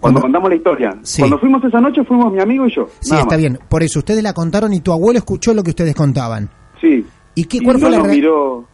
Cuando 0.00 0.20
contamos 0.20 0.50
la 0.50 0.56
historia. 0.56 0.90
Sí. 1.02 1.22
Cuando 1.22 1.38
fuimos 1.38 1.64
esa 1.64 1.80
noche 1.80 2.04
fuimos 2.04 2.30
mi 2.32 2.40
amigo 2.40 2.66
y 2.66 2.74
yo. 2.74 2.86
Sí, 3.00 3.14
está 3.14 3.36
bien. 3.36 3.58
Por 3.70 3.82
eso 3.82 4.00
ustedes 4.00 4.22
la 4.22 4.34
contaron 4.34 4.72
y 4.74 4.80
tu 4.80 4.92
abuelo 4.92 5.18
escuchó 5.18 5.54
lo 5.54 5.62
que 5.62 5.70
ustedes 5.70 5.94
contaban. 5.94 6.50
Sí. 6.84 7.06
¿Y 7.34 7.44
qué 7.44 7.56
Y 7.58 7.60
cuál 7.64 7.76
no 7.76 7.80
fue 7.80 7.90
la 7.90 7.98
nos 7.98 8.08
miró, 8.08 8.64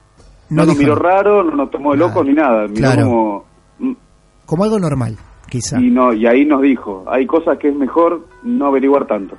No 0.51 0.63
no, 0.63 0.67
nos 0.67 0.77
miró 0.77 0.95
raro, 0.97 1.43
no 1.45 1.57
nos 1.57 1.71
tomó 1.71 1.93
de 1.93 1.99
locos 1.99 2.27
ni 2.27 2.35
nada. 2.35 2.63
Miró 2.69 2.75
Claro. 2.75 3.05
como... 3.07 3.45
Como 4.47 4.65
algo 4.65 4.79
normal, 4.81 5.17
quizá. 5.49 5.81
Y, 5.81 5.91
no, 5.91 6.13
y 6.13 6.27
ahí 6.27 6.45
nos 6.45 6.61
dijo, 6.61 7.05
hay 7.09 7.25
cosas 7.27 7.57
que 7.59 7.69
es 7.69 7.75
mejor 7.77 8.27
no 8.43 8.67
averiguar 8.67 9.07
tanto. 9.07 9.37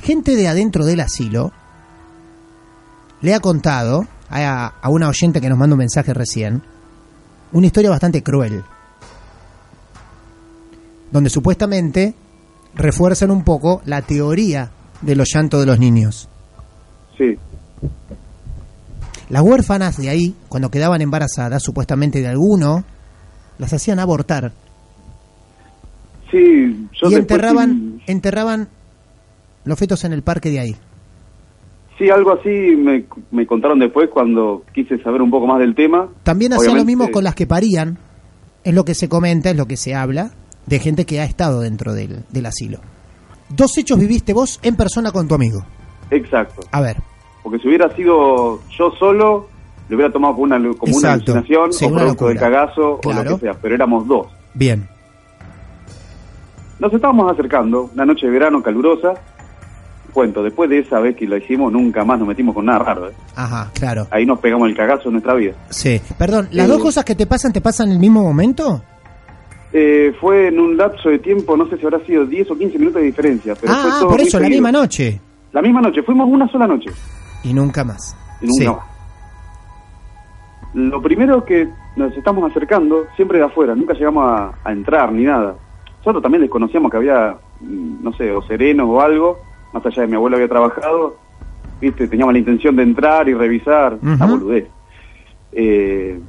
Gente 0.00 0.36
de 0.36 0.46
adentro 0.48 0.84
del 0.84 1.00
asilo 1.00 1.50
le 3.22 3.34
ha 3.34 3.40
contado 3.40 4.06
a, 4.30 4.66
a 4.80 4.88
una 4.88 5.08
oyente 5.08 5.40
que 5.40 5.48
nos 5.48 5.58
mandó 5.58 5.74
un 5.74 5.78
mensaje 5.80 6.14
recién 6.14 6.62
una 7.52 7.66
historia 7.66 7.90
bastante 7.90 8.22
cruel. 8.22 8.62
Donde 11.10 11.30
supuestamente 11.30 12.14
refuerzan 12.74 13.30
un 13.30 13.44
poco 13.44 13.80
la 13.84 14.02
teoría 14.02 14.70
de 15.00 15.14
los 15.16 15.28
llantos 15.32 15.60
de 15.60 15.66
los 15.66 15.78
niños. 15.78 16.28
Sí, 17.16 17.36
Las 19.28 19.42
huérfanas 19.42 19.96
de 19.96 20.08
ahí, 20.08 20.34
cuando 20.48 20.70
quedaban 20.70 21.00
embarazadas, 21.00 21.62
supuestamente 21.62 22.20
de 22.20 22.28
alguno, 22.28 22.84
las 23.58 23.72
hacían 23.72 23.98
abortar 23.98 24.52
sí, 26.34 26.88
yo 27.00 27.10
y 27.10 27.14
enterraban, 27.14 28.00
enterraban 28.06 28.68
los 29.64 29.78
fetos 29.78 30.04
en 30.04 30.12
el 30.12 30.22
parque 30.22 30.50
de 30.50 30.60
ahí. 30.60 30.76
Sí, 31.96 32.10
algo 32.10 32.32
así 32.32 32.48
me, 32.48 33.04
me 33.30 33.46
contaron 33.46 33.78
después 33.78 34.10
cuando 34.10 34.64
quise 34.74 35.00
saber 35.02 35.22
un 35.22 35.30
poco 35.30 35.46
más 35.46 35.60
del 35.60 35.74
tema. 35.74 36.08
También 36.24 36.52
hacían 36.52 36.76
lo 36.76 36.84
mismo 36.84 37.10
con 37.10 37.22
las 37.22 37.36
que 37.36 37.46
parían, 37.46 37.98
es 38.64 38.74
lo 38.74 38.84
que 38.84 38.94
se 38.94 39.08
comenta, 39.08 39.50
es 39.50 39.56
lo 39.56 39.66
que 39.66 39.76
se 39.76 39.94
habla, 39.94 40.32
de 40.66 40.78
gente 40.80 41.06
que 41.06 41.20
ha 41.20 41.24
estado 41.24 41.60
dentro 41.60 41.94
del, 41.94 42.24
del 42.30 42.46
asilo. 42.46 42.80
Dos 43.48 43.78
hechos 43.78 43.98
viviste 43.98 44.32
vos 44.32 44.58
en 44.62 44.74
persona 44.74 45.12
con 45.12 45.28
tu 45.28 45.34
amigo. 45.34 45.64
Exacto. 46.10 46.62
A 46.72 46.80
ver, 46.80 46.96
Porque 47.42 47.58
si 47.58 47.68
hubiera 47.68 47.94
sido 47.94 48.60
yo 48.76 48.90
solo, 48.98 49.48
lo 49.88 49.96
hubiera 49.96 50.12
tomado 50.12 50.34
como 50.34 50.44
una, 50.44 50.56
como 50.76 50.96
una 50.96 51.12
alucinación 51.12 51.72
Sí, 51.72 51.84
o 51.84 51.88
una 51.88 51.98
producto 52.02 52.24
locura. 52.28 52.40
cagazo 52.40 53.00
o 53.04 53.12
lo 53.12 53.24
que 53.24 53.38
sea, 53.40 53.54
pero 53.60 53.74
éramos 53.74 54.06
dos. 54.06 54.26
bien. 54.54 54.88
Nos 56.80 56.92
estábamos 56.92 57.30
acercando, 57.32 57.88
una 57.94 58.04
noche 58.04 58.26
de 58.26 58.32
verano 58.32 58.62
calurosa. 58.62 59.14
Cuento, 60.12 60.42
después 60.42 60.68
de 60.70 60.80
esa 60.80 61.00
vez 61.00 61.16
que 61.16 61.26
lo 61.26 61.36
hicimos, 61.36 61.72
nunca 61.72 62.04
más 62.04 62.18
nos 62.18 62.28
metimos 62.28 62.54
con 62.54 62.66
nada 62.66 62.80
raro. 62.80 63.08
¿eh? 63.08 63.12
Ajá, 63.34 63.70
claro. 63.74 64.06
Ahí 64.10 64.26
nos 64.26 64.38
pegamos 64.40 64.68
el 64.68 64.76
cagazo 64.76 65.04
en 65.08 65.12
nuestra 65.14 65.34
vida. 65.34 65.52
Sí. 65.70 66.00
Perdón, 66.18 66.48
¿las 66.52 66.66
Eh, 66.66 66.68
dos 66.68 66.80
cosas 66.82 67.04
que 67.04 67.14
te 67.14 67.26
pasan 67.26 67.52
te 67.52 67.60
pasan 67.60 67.88
en 67.88 67.94
el 67.94 67.98
mismo 68.00 68.22
momento? 68.22 68.82
Eh, 69.72 70.12
fue 70.20 70.48
en 70.48 70.60
un 70.60 70.76
lapso 70.76 71.08
de 71.08 71.18
tiempo, 71.18 71.56
no 71.56 71.68
sé 71.68 71.76
si 71.78 71.84
habrá 71.84 71.98
sido 72.06 72.24
10 72.26 72.50
o 72.50 72.56
15 72.56 72.78
minutos 72.78 73.00
de 73.00 73.06
diferencia. 73.06 73.54
Pero 73.60 73.72
fue 73.74 73.90
ah, 73.92 73.96
todo 74.00 74.10
por 74.10 74.20
eso, 74.20 74.38
la 74.38 74.48
misma 74.48 74.70
noche. 74.70 75.20
La 75.54 75.62
misma 75.62 75.80
noche, 75.80 76.02
fuimos 76.02 76.28
una 76.28 76.46
sola 76.48 76.66
noche. 76.66 76.90
Y 77.42 77.54
nunca 77.54 77.82
más. 77.84 78.14
y 78.40 78.46
nunca 78.46 78.62
Sí. 78.62 78.68
más. 78.68 78.94
Lo 80.74 81.00
primero 81.00 81.44
que 81.44 81.68
nos 81.96 82.14
estamos 82.16 82.50
acercando, 82.50 83.04
siempre 83.16 83.38
de 83.38 83.44
afuera, 83.44 83.74
nunca 83.76 83.94
llegamos 83.94 84.24
a, 84.28 84.52
a 84.64 84.72
entrar 84.72 85.12
ni 85.12 85.22
nada. 85.24 85.54
Nosotros 85.98 86.22
también 86.22 86.42
desconocíamos 86.42 86.90
que 86.90 86.96
había, 86.96 87.36
mm, 87.60 88.02
no 88.02 88.12
sé, 88.14 88.32
o 88.32 88.42
serenos 88.42 88.86
o 88.90 89.00
algo, 89.00 89.38
más 89.72 89.86
allá 89.86 90.02
de 90.02 90.08
mi 90.08 90.16
abuelo 90.16 90.36
había 90.36 90.48
trabajado, 90.48 91.16
viste, 91.80 92.08
teníamos 92.08 92.32
la 92.32 92.40
intención 92.40 92.74
de 92.76 92.82
entrar 92.82 93.28
y 93.28 93.34
revisar, 93.34 93.96
la 94.02 94.26
boludez. 94.26 94.66
Eh, 95.52 96.20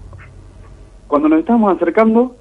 cuando 1.07 1.27
nos 1.29 1.39
estábamos 1.39 1.75
acercando, 1.75 2.35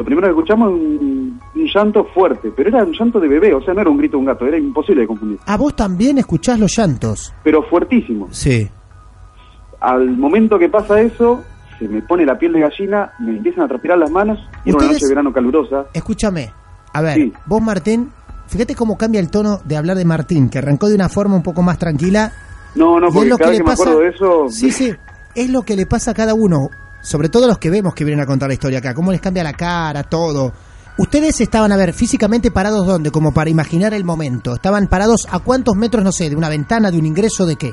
lo 0.00 0.04
primero 0.06 0.26
que 0.28 0.30
escuchamos 0.30 0.70
es 0.72 0.76
un, 0.80 1.40
un 1.54 1.66
llanto 1.74 2.04
fuerte, 2.14 2.50
pero 2.56 2.70
era 2.70 2.82
un 2.84 2.92
llanto 2.92 3.20
de 3.20 3.28
bebé, 3.28 3.52
o 3.52 3.60
sea, 3.62 3.74
no 3.74 3.82
era 3.82 3.90
un 3.90 3.98
grito 3.98 4.12
de 4.12 4.20
un 4.20 4.24
gato, 4.24 4.46
era 4.46 4.56
imposible 4.56 5.02
de 5.02 5.06
confundir, 5.06 5.38
A 5.44 5.58
vos 5.58 5.76
también 5.76 6.16
escuchás 6.16 6.58
los 6.58 6.74
llantos. 6.74 7.34
pero 7.44 7.62
fuertísimo. 7.64 8.28
Sí. 8.30 8.66
Al 9.80 10.10
momento 10.16 10.58
que 10.58 10.68
pasa 10.70 11.00
eso, 11.02 11.42
se 11.78 11.86
me 11.86 12.00
pone 12.02 12.24
la 12.24 12.38
piel 12.38 12.52
de 12.54 12.60
gallina, 12.60 13.12
me 13.18 13.32
empiezan 13.36 13.64
a 13.64 13.68
transpirar 13.68 13.98
las 13.98 14.10
manos, 14.10 14.38
y 14.64 14.70
era 14.70 14.78
una 14.78 14.86
noche 14.88 15.04
de 15.04 15.08
verano 15.10 15.32
calurosa. 15.32 15.84
Escúchame. 15.92 16.50
A 16.94 17.02
ver, 17.02 17.14
Sí. 17.16 17.32
vos 17.46 17.60
Martín, 17.62 18.10
fíjate 18.46 18.74
cómo 18.74 18.96
cambia 18.96 19.20
el 19.20 19.30
tono 19.30 19.58
de 19.66 19.76
hablar 19.76 19.96
de 19.98 20.04
Martín, 20.06 20.48
que 20.48 20.58
arrancó 20.58 20.88
de 20.88 20.94
una 20.94 21.08
forma 21.10 21.36
un 21.36 21.42
poco 21.42 21.62
más 21.62 21.78
tranquila. 21.78 22.32
No, 22.74 22.98
no, 23.00 23.06
y 23.06 23.08
es 23.08 23.14
porque 23.14 23.28
lo 23.28 23.36
cada 23.38 23.50
que 23.50 23.50
vez 23.50 23.58
que 23.58 23.64
me 23.64 23.70
pasa. 23.70 23.82
acuerdo 23.82 24.00
de 24.00 24.08
eso, 24.08 24.46
Sí, 24.48 24.70
sí. 24.70 24.92
Es 25.34 25.50
lo 25.50 25.62
que 25.62 25.76
le 25.76 25.84
pasa 25.86 26.10
a 26.10 26.14
cada 26.14 26.32
uno. 26.34 26.70
Sobre 27.02 27.28
todo 27.28 27.46
los 27.46 27.58
que 27.58 27.70
vemos 27.70 27.94
que 27.94 28.04
vienen 28.04 28.22
a 28.22 28.26
contar 28.26 28.48
la 28.48 28.54
historia 28.54 28.78
acá. 28.78 28.94
Cómo 28.94 29.10
les 29.12 29.20
cambia 29.20 29.42
la 29.42 29.52
cara, 29.54 30.02
todo. 30.04 30.52
Ustedes 30.98 31.40
estaban, 31.40 31.72
a 31.72 31.76
ver, 31.76 31.92
físicamente 31.94 32.50
parados 32.50 32.86
dónde, 32.86 33.10
como 33.10 33.32
para 33.32 33.48
imaginar 33.48 33.94
el 33.94 34.04
momento. 34.04 34.54
Estaban 34.54 34.86
parados 34.88 35.26
a 35.30 35.38
cuántos 35.38 35.74
metros, 35.76 36.04
no 36.04 36.12
sé, 36.12 36.28
de 36.28 36.36
una 36.36 36.48
ventana, 36.50 36.90
de 36.90 36.98
un 36.98 37.06
ingreso, 37.06 37.46
de 37.46 37.56
qué? 37.56 37.72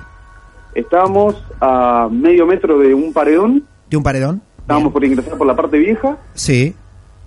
estábamos 0.76 1.36
a 1.60 2.08
medio 2.12 2.46
metro 2.46 2.78
de 2.78 2.94
un 2.94 3.12
paredón, 3.12 3.64
De 3.90 3.98
un 3.98 4.04
paredón. 4.04 4.44
estábamos 4.60 4.94
por 4.94 5.04
ingresar 5.04 5.36
por 5.36 5.48
la 5.48 5.56
parte 5.56 5.80
vieja, 5.80 6.18
Sí. 6.36 6.76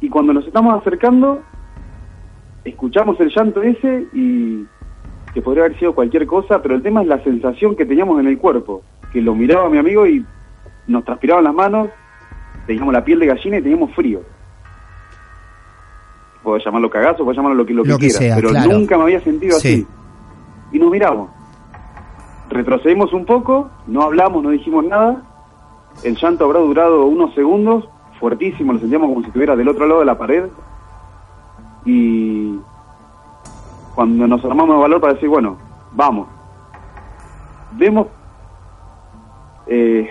y 0.00 0.08
cuando 0.08 0.32
nos 0.32 0.46
estamos 0.46 0.80
acercando, 0.80 1.40
escuchamos 2.64 3.18
el 3.18 3.30
llanto 3.34 3.60
ese 3.62 4.06
y 4.12 4.64
que 5.34 5.42
podría 5.42 5.64
haber 5.64 5.78
sido 5.80 5.94
cualquier 5.96 6.26
cosa, 6.26 6.60
pero 6.62 6.76
el 6.76 6.82
tema 6.82 7.02
es 7.02 7.08
la 7.08 7.22
sensación 7.24 7.74
que 7.74 7.84
teníamos 7.86 8.20
en 8.20 8.28
el 8.28 8.38
cuerpo, 8.38 8.82
que 9.12 9.20
lo 9.20 9.34
miraba 9.34 9.68
mi 9.68 9.78
amigo 9.78 10.06
y 10.06 10.24
nos 10.90 11.05
transpiraban 11.05 11.44
las 11.44 11.55
manos, 11.55 11.88
teníamos 12.66 12.92
la 12.92 13.05
piel 13.05 13.20
de 13.20 13.26
gallina 13.26 13.59
y 13.59 13.62
teníamos 13.62 13.94
frío. 13.94 14.20
Puedo 16.42 16.59
llamarlo 16.59 16.90
cagazo, 16.90 17.18
puedo 17.24 17.33
llamarlo 17.33 17.59
lo 17.59 17.66
que, 17.66 17.74
lo 17.74 17.83
que, 17.83 17.88
Lo 17.90 17.98
que 17.98 18.07
quiera, 18.09 18.18
sea, 18.18 18.37
pero 18.37 18.48
claro. 18.50 18.72
nunca 18.72 18.96
me 18.96 19.03
había 19.05 19.20
sentido 19.20 19.59
Sí. 19.59 19.68
así. 19.68 19.87
Y 20.72 20.79
nos 20.79 20.90
miramos. 20.90 21.31
Retrocedimos 22.48 23.12
un 23.12 23.24
poco, 23.26 23.70
no 23.87 24.03
hablamos, 24.03 24.42
no 24.42 24.50
dijimos 24.50 24.85
nada. 24.85 25.22
El 26.03 26.16
llanto 26.16 26.44
habrá 26.46 26.61
durado 26.61 27.05
unos 27.07 27.35
segundos, 27.35 27.88
fuertísimo, 28.18 28.72
lo 28.72 28.79
sentíamos 28.81 29.09
como 29.09 29.20
si 29.20 29.26
estuviera 29.29 29.55
del 29.55 29.68
otro 29.68 29.87
lado 29.87 30.00
de 30.00 30.07
la 30.07 30.18
pared. 30.18 30.44
Y 31.85 32.59
cuando 33.94 34.26
nos 34.26 34.44
armamos 34.44 34.76
de 34.76 34.81
valor 34.83 35.00
para 35.00 35.14
decir, 35.14 35.29
bueno, 35.29 35.57
vamos. 35.92 36.26
Vemos 37.72 38.07
eh, 39.66 40.11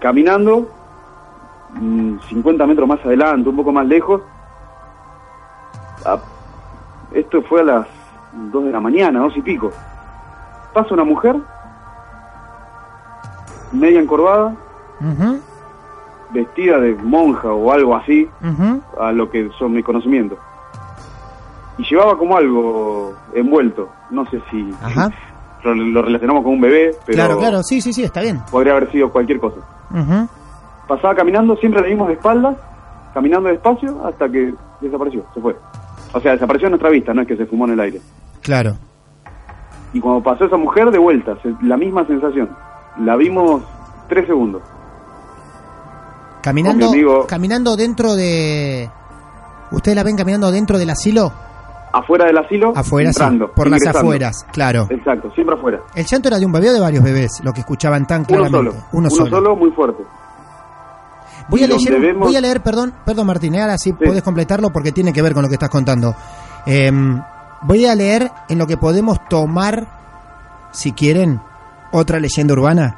caminando 0.00 0.68
mm, 1.74 2.18
50 2.28 2.66
metros 2.66 2.88
más 2.88 3.04
adelante, 3.04 3.48
un 3.48 3.56
poco 3.56 3.72
más 3.72 3.86
lejos. 3.86 4.22
esto 7.12 7.42
fue 7.42 7.60
a 7.60 7.64
las 7.64 7.86
2 8.52 8.64
de 8.64 8.70
la 8.72 8.80
mañana, 8.80 9.20
dos 9.20 9.36
y 9.36 9.42
pico. 9.42 9.70
Pasa 10.72 10.94
una 10.94 11.04
mujer, 11.04 11.36
media 13.72 14.00
encorvada, 14.00 14.54
vestida 16.30 16.78
de 16.78 16.94
monja 16.94 17.48
o 17.48 17.72
algo 17.72 17.94
así, 17.96 18.28
a 19.00 19.12
lo 19.12 19.28
que 19.30 19.50
son 19.58 19.72
mis 19.72 19.84
conocimientos. 19.84 20.38
Y 21.78 21.84
llevaba 21.84 22.16
como 22.18 22.36
algo 22.36 23.14
envuelto, 23.34 23.88
no 24.10 24.24
sé 24.30 24.40
si 24.50 24.70
Ajá. 24.82 25.10
lo, 25.64 25.74
lo 25.74 26.02
relacionamos 26.02 26.42
con 26.44 26.52
un 26.52 26.60
bebé, 26.60 26.94
pero 27.06 27.16
Claro, 27.16 27.38
claro, 27.38 27.62
sí, 27.62 27.80
sí, 27.80 27.92
sí, 27.92 28.04
está 28.04 28.20
bien. 28.20 28.40
podría 28.50 28.72
haber 28.76 28.90
sido 28.92 29.10
cualquier 29.10 29.40
cosa. 29.40 29.56
Pasaba 30.88 31.14
caminando, 31.14 31.56
siempre 31.56 31.80
la 31.80 31.86
vimos 31.88 32.08
de 32.08 32.14
espaldas, 32.14 32.56
caminando 33.14 33.48
despacio 33.48 34.04
hasta 34.06 34.28
que 34.28 34.54
desapareció, 34.80 35.24
se 35.34 35.40
fue. 35.40 35.56
O 36.12 36.20
sea, 36.20 36.32
desapareció 36.32 36.66
en 36.66 36.72
nuestra 36.72 36.90
vista, 36.90 37.14
no 37.14 37.22
es 37.22 37.28
que 37.28 37.36
se 37.36 37.46
fumó 37.46 37.66
en 37.66 37.72
el 37.72 37.80
aire. 37.80 38.00
Claro. 38.42 38.76
Y 39.92 40.00
cuando 40.00 40.22
pasó 40.22 40.44
esa 40.46 40.56
mujer, 40.56 40.90
de 40.90 40.98
vuelta, 40.98 41.36
se- 41.42 41.54
la 41.62 41.76
misma 41.76 42.04
sensación. 42.06 42.48
La 43.00 43.16
vimos 43.16 43.62
tres 44.08 44.26
segundos. 44.26 44.62
Caminando, 46.42 46.88
amigo- 46.88 47.26
caminando 47.26 47.76
dentro 47.76 48.14
de... 48.14 48.88
¿Ustedes 49.72 49.94
la 49.96 50.02
ven 50.02 50.16
caminando 50.16 50.50
dentro 50.50 50.78
del 50.78 50.90
asilo? 50.90 51.32
Afuera 51.92 52.24
del 52.26 52.38
asilo, 52.38 52.72
Afuera, 52.76 53.12
sí, 53.12 53.18
entrando, 53.18 53.52
por 53.52 53.68
las 53.68 53.84
afueras, 53.84 54.46
claro. 54.52 54.86
Exacto, 54.90 55.30
siempre 55.34 55.56
afuera. 55.56 55.80
El 55.94 56.06
llanto 56.06 56.28
era 56.28 56.38
de 56.38 56.46
un 56.46 56.52
bebé 56.52 56.70
o 56.70 56.72
de 56.72 56.80
varios 56.80 57.02
bebés, 57.02 57.40
lo 57.42 57.52
que 57.52 57.60
escuchaban 57.60 58.06
tan 58.06 58.20
Uno 58.20 58.26
claramente. 58.28 58.70
solo, 58.70 58.84
Uno, 58.92 59.10
solo. 59.10 59.56
muy 59.56 59.70
fuerte. 59.72 60.04
Voy 61.48 61.64
a, 61.64 61.66
leer, 61.66 62.00
vemos- 62.00 62.28
voy 62.28 62.36
a 62.36 62.40
leer, 62.40 62.60
perdón, 62.62 62.94
perdón 63.04 63.26
Martín, 63.26 63.56
eh, 63.56 63.60
ahora 63.62 63.76
sí, 63.76 63.92
podés 63.92 64.22
completarlo 64.22 64.70
porque 64.72 64.92
tiene 64.92 65.12
que 65.12 65.20
ver 65.20 65.34
con 65.34 65.42
lo 65.42 65.48
que 65.48 65.54
estás 65.54 65.68
contando. 65.70 66.14
Em, 66.64 67.20
voy 67.62 67.86
a 67.86 67.94
leer 67.96 68.30
en 68.48 68.58
lo 68.58 68.68
que 68.68 68.76
podemos 68.76 69.18
tomar, 69.28 69.88
si 70.70 70.92
quieren, 70.92 71.40
otra 71.90 72.20
leyenda 72.20 72.52
urbana. 72.54 72.96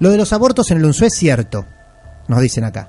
Lo 0.00 0.10
de 0.10 0.16
los 0.16 0.32
abortos 0.32 0.72
en 0.72 0.78
el 0.78 0.84
UNSUE 0.86 1.06
es 1.06 1.14
cierto, 1.14 1.66
nos 2.26 2.40
dicen 2.40 2.64
acá. 2.64 2.88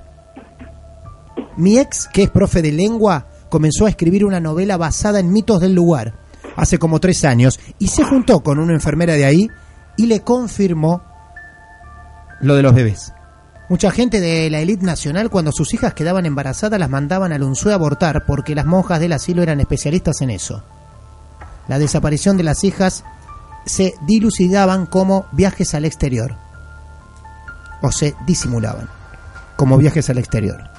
Mi 1.56 1.78
ex, 1.78 2.08
que 2.08 2.24
es 2.24 2.30
profe 2.30 2.62
de 2.62 2.72
lengua, 2.72 3.26
comenzó 3.52 3.84
a 3.84 3.90
escribir 3.90 4.24
una 4.24 4.40
novela 4.40 4.78
basada 4.78 5.20
en 5.20 5.30
mitos 5.30 5.60
del 5.60 5.74
lugar 5.74 6.14
hace 6.56 6.78
como 6.78 7.00
tres 7.00 7.22
años 7.26 7.60
y 7.78 7.88
se 7.88 8.02
juntó 8.02 8.42
con 8.42 8.58
una 8.58 8.72
enfermera 8.72 9.12
de 9.12 9.26
ahí 9.26 9.46
y 9.98 10.06
le 10.06 10.22
confirmó 10.22 11.02
lo 12.40 12.54
de 12.54 12.62
los 12.62 12.74
bebés. 12.74 13.12
Mucha 13.68 13.90
gente 13.90 14.22
de 14.22 14.48
la 14.48 14.60
élite 14.60 14.86
nacional, 14.86 15.28
cuando 15.28 15.52
sus 15.52 15.74
hijas 15.74 15.92
quedaban 15.92 16.24
embarazadas, 16.24 16.80
las 16.80 16.88
mandaban 16.88 17.30
al 17.30 17.42
Unzué 17.42 17.72
a 17.72 17.74
abortar 17.74 18.24
porque 18.26 18.54
las 18.54 18.64
monjas 18.64 19.00
del 19.00 19.12
asilo 19.12 19.42
eran 19.42 19.60
especialistas 19.60 20.22
en 20.22 20.30
eso. 20.30 20.64
La 21.68 21.78
desaparición 21.78 22.38
de 22.38 22.44
las 22.44 22.64
hijas 22.64 23.04
se 23.66 23.92
dilucidaban 24.06 24.86
como 24.86 25.26
viajes 25.32 25.74
al 25.74 25.84
exterior. 25.84 26.36
O 27.82 27.92
se 27.92 28.14
disimulaban 28.26 28.88
como 29.56 29.76
viajes 29.76 30.08
al 30.08 30.16
exterior. 30.16 30.71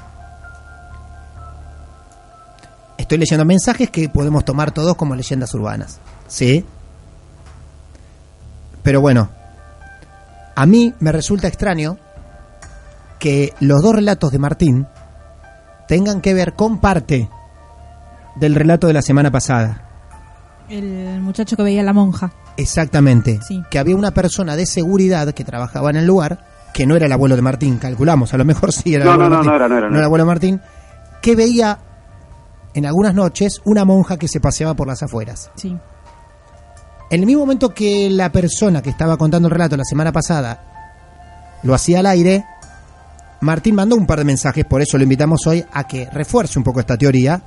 Estoy 3.13 3.19
leyendo 3.28 3.45
mensajes 3.45 3.91
que 3.91 4.10
podemos 4.10 4.43
tomar 4.43 4.71
todos 4.71 4.95
como 4.95 5.13
leyendas 5.13 5.54
urbanas. 5.54 5.99
¿Sí? 6.28 6.65
Pero 8.82 9.02
bueno, 9.02 9.30
a 10.56 10.65
mí 10.65 10.95
me 10.99 11.12
resulta 11.12 11.47
extraño 11.47 11.99
que 13.19 13.54
los 13.60 13.84
dos 13.84 13.93
relatos 13.93 14.32
de 14.32 14.39
Martín 14.39 14.88
tengan 15.88 16.21
que 16.21 16.34
ver 16.34 16.54
con 16.56 16.80
parte 16.80 17.30
del 18.36 18.56
relato 18.56 18.88
de 18.88 18.93
la 18.93 19.04
semana 19.04 19.30
pasada. 19.30 19.84
El 20.67 21.21
muchacho 21.21 21.56
que 21.56 21.62
veía 21.62 21.82
a 21.82 21.84
la 21.84 21.93
monja. 21.93 22.32
Exactamente. 22.58 23.39
Sí. 23.47 23.62
Que 23.69 23.78
había 23.78 23.95
una 23.95 24.10
persona 24.10 24.56
de 24.56 24.65
seguridad 24.65 25.32
que 25.36 25.43
trabajaba 25.43 25.91
en 25.91 25.97
el 25.97 26.08
lugar, 26.08 26.43
que 26.73 26.88
no 26.88 26.95
era 26.95 27.06
el 27.06 27.12
abuelo 27.12 27.36
de 27.36 27.43
Martín, 27.43 27.78
calculamos, 27.78 28.34
a 28.34 28.38
lo 28.38 28.45
mejor 28.45 28.73
sí 28.73 28.95
era 28.95 29.04
el 29.04 29.08
No, 29.10 29.13
abuelo 29.13 29.30
no, 29.30 29.38
de 29.38 29.43
no, 29.45 29.52
Martín. 29.52 29.52
no 29.52 29.56
era, 29.56 29.67
no 29.67 29.78
era, 29.78 29.88
no 29.89 29.93
el 29.93 29.97
era. 29.97 30.06
abuelo 30.08 30.23
de 30.23 30.28
Martín, 30.28 30.62
que 31.21 31.36
veía 31.36 31.78
en 32.73 32.86
algunas 32.86 33.13
noches 33.13 33.62
una 33.65 33.86
monja 33.86 34.17
que 34.17 34.27
se 34.27 34.39
paseaba 34.39 34.73
por 34.73 34.88
las 34.88 35.03
afueras. 35.03 35.51
Sí. 35.55 35.77
En 37.09 37.19
el 37.19 37.25
mismo 37.25 37.41
momento 37.41 37.73
que 37.73 38.09
la 38.09 38.31
persona 38.31 38.81
que 38.81 38.89
estaba 38.89 39.17
contando 39.17 39.47
el 39.47 39.53
relato 39.53 39.77
la 39.77 39.83
semana 39.83 40.12
pasada 40.12 41.59
lo 41.62 41.73
hacía 41.73 41.99
al 41.99 42.07
aire, 42.07 42.45
Martín 43.41 43.75
mandó 43.75 43.95
un 43.95 44.07
par 44.07 44.19
de 44.19 44.25
mensajes, 44.25 44.65
por 44.65 44.81
eso 44.81 44.97
lo 44.97 45.03
invitamos 45.03 45.45
hoy 45.47 45.63
a 45.71 45.86
que 45.86 46.09
refuerce 46.12 46.57
un 46.57 46.63
poco 46.63 46.79
esta 46.79 46.97
teoría, 46.97 47.41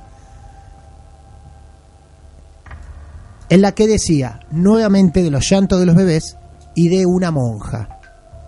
en 3.49 3.61
la 3.61 3.73
que 3.73 3.87
decía 3.87 4.39
nuevamente 4.51 5.23
de 5.23 5.31
los 5.31 5.49
llantos 5.49 5.79
de 5.79 5.85
los 5.85 5.95
bebés 5.95 6.37
y 6.75 6.89
de 6.89 7.05
una 7.05 7.31
monja. 7.31 7.89